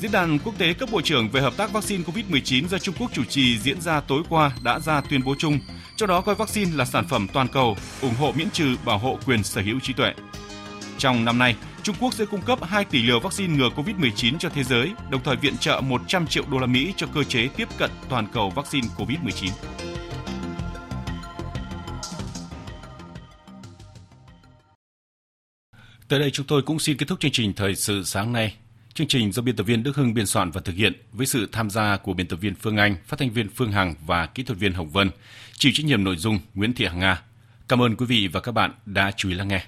Diễn 0.00 0.12
đàn 0.12 0.38
quốc 0.38 0.58
tế 0.58 0.72
cấp 0.72 0.88
bộ 0.92 1.00
trưởng 1.00 1.28
về 1.28 1.40
hợp 1.40 1.56
tác 1.56 1.72
vaccine 1.72 2.04
COVID-19 2.04 2.68
do 2.68 2.78
Trung 2.78 2.94
Quốc 2.98 3.10
chủ 3.14 3.24
trì 3.24 3.58
diễn 3.58 3.80
ra 3.80 4.00
tối 4.00 4.22
qua 4.28 4.50
đã 4.62 4.78
ra 4.78 5.00
tuyên 5.00 5.24
bố 5.24 5.34
chung, 5.38 5.58
trong 5.96 6.08
đó 6.08 6.20
coi 6.20 6.34
vaccine 6.34 6.70
là 6.76 6.84
sản 6.84 7.04
phẩm 7.08 7.26
toàn 7.32 7.48
cầu, 7.48 7.76
ủng 8.00 8.14
hộ 8.18 8.32
miễn 8.36 8.50
trừ 8.50 8.76
bảo 8.84 8.98
hộ 8.98 9.18
quyền 9.26 9.42
sở 9.42 9.60
hữu 9.60 9.80
trí 9.80 9.92
tuệ. 9.92 10.12
Trong 10.98 11.24
năm 11.24 11.38
nay, 11.38 11.56
Trung 11.82 11.96
Quốc 12.00 12.14
sẽ 12.14 12.24
cung 12.24 12.42
cấp 12.42 12.58
2 12.62 12.84
tỷ 12.84 13.02
liều 13.02 13.20
vaccine 13.20 13.56
ngừa 13.56 13.68
COVID-19 13.68 14.38
cho 14.38 14.48
thế 14.48 14.64
giới, 14.64 14.92
đồng 15.10 15.22
thời 15.24 15.36
viện 15.36 15.56
trợ 15.56 15.80
100 15.80 16.26
triệu 16.26 16.44
đô 16.50 16.58
la 16.58 16.66
Mỹ 16.66 16.92
cho 16.96 17.06
cơ 17.14 17.24
chế 17.24 17.48
tiếp 17.56 17.68
cận 17.78 17.90
toàn 18.08 18.26
cầu 18.32 18.50
vaccine 18.50 18.88
COVID-19. 18.98 19.48
Tới 26.08 26.20
đây 26.20 26.30
chúng 26.30 26.46
tôi 26.46 26.62
cũng 26.62 26.78
xin 26.78 26.96
kết 26.96 27.08
thúc 27.08 27.20
chương 27.20 27.32
trình 27.32 27.52
Thời 27.52 27.74
sự 27.74 28.04
sáng 28.04 28.32
nay. 28.32 28.54
Chương 28.94 29.06
trình 29.06 29.32
do 29.32 29.42
biên 29.42 29.56
tập 29.56 29.64
viên 29.64 29.82
Đức 29.82 29.96
Hưng 29.96 30.14
biên 30.14 30.26
soạn 30.26 30.50
và 30.50 30.60
thực 30.60 30.76
hiện 30.76 30.92
với 31.12 31.26
sự 31.26 31.48
tham 31.52 31.70
gia 31.70 31.96
của 31.96 32.14
biên 32.14 32.26
tập 32.26 32.36
viên 32.36 32.54
Phương 32.54 32.76
Anh, 32.76 32.96
phát 33.06 33.18
thanh 33.18 33.30
viên 33.30 33.48
Phương 33.48 33.72
Hằng 33.72 33.94
và 34.06 34.26
kỹ 34.26 34.42
thuật 34.42 34.58
viên 34.58 34.72
Hồng 34.72 34.88
Vân, 34.88 35.10
chịu 35.52 35.72
trách 35.74 35.86
nhiệm 35.86 36.04
nội 36.04 36.16
dung 36.16 36.38
Nguyễn 36.54 36.72
Thị 36.74 36.86
Hằng 36.86 36.98
Nga. 36.98 37.22
Cảm 37.68 37.82
ơn 37.82 37.96
quý 37.96 38.06
vị 38.06 38.28
và 38.28 38.40
các 38.40 38.52
bạn 38.52 38.72
đã 38.86 39.12
chú 39.16 39.28
ý 39.28 39.34
lắng 39.34 39.48
nghe. 39.48 39.64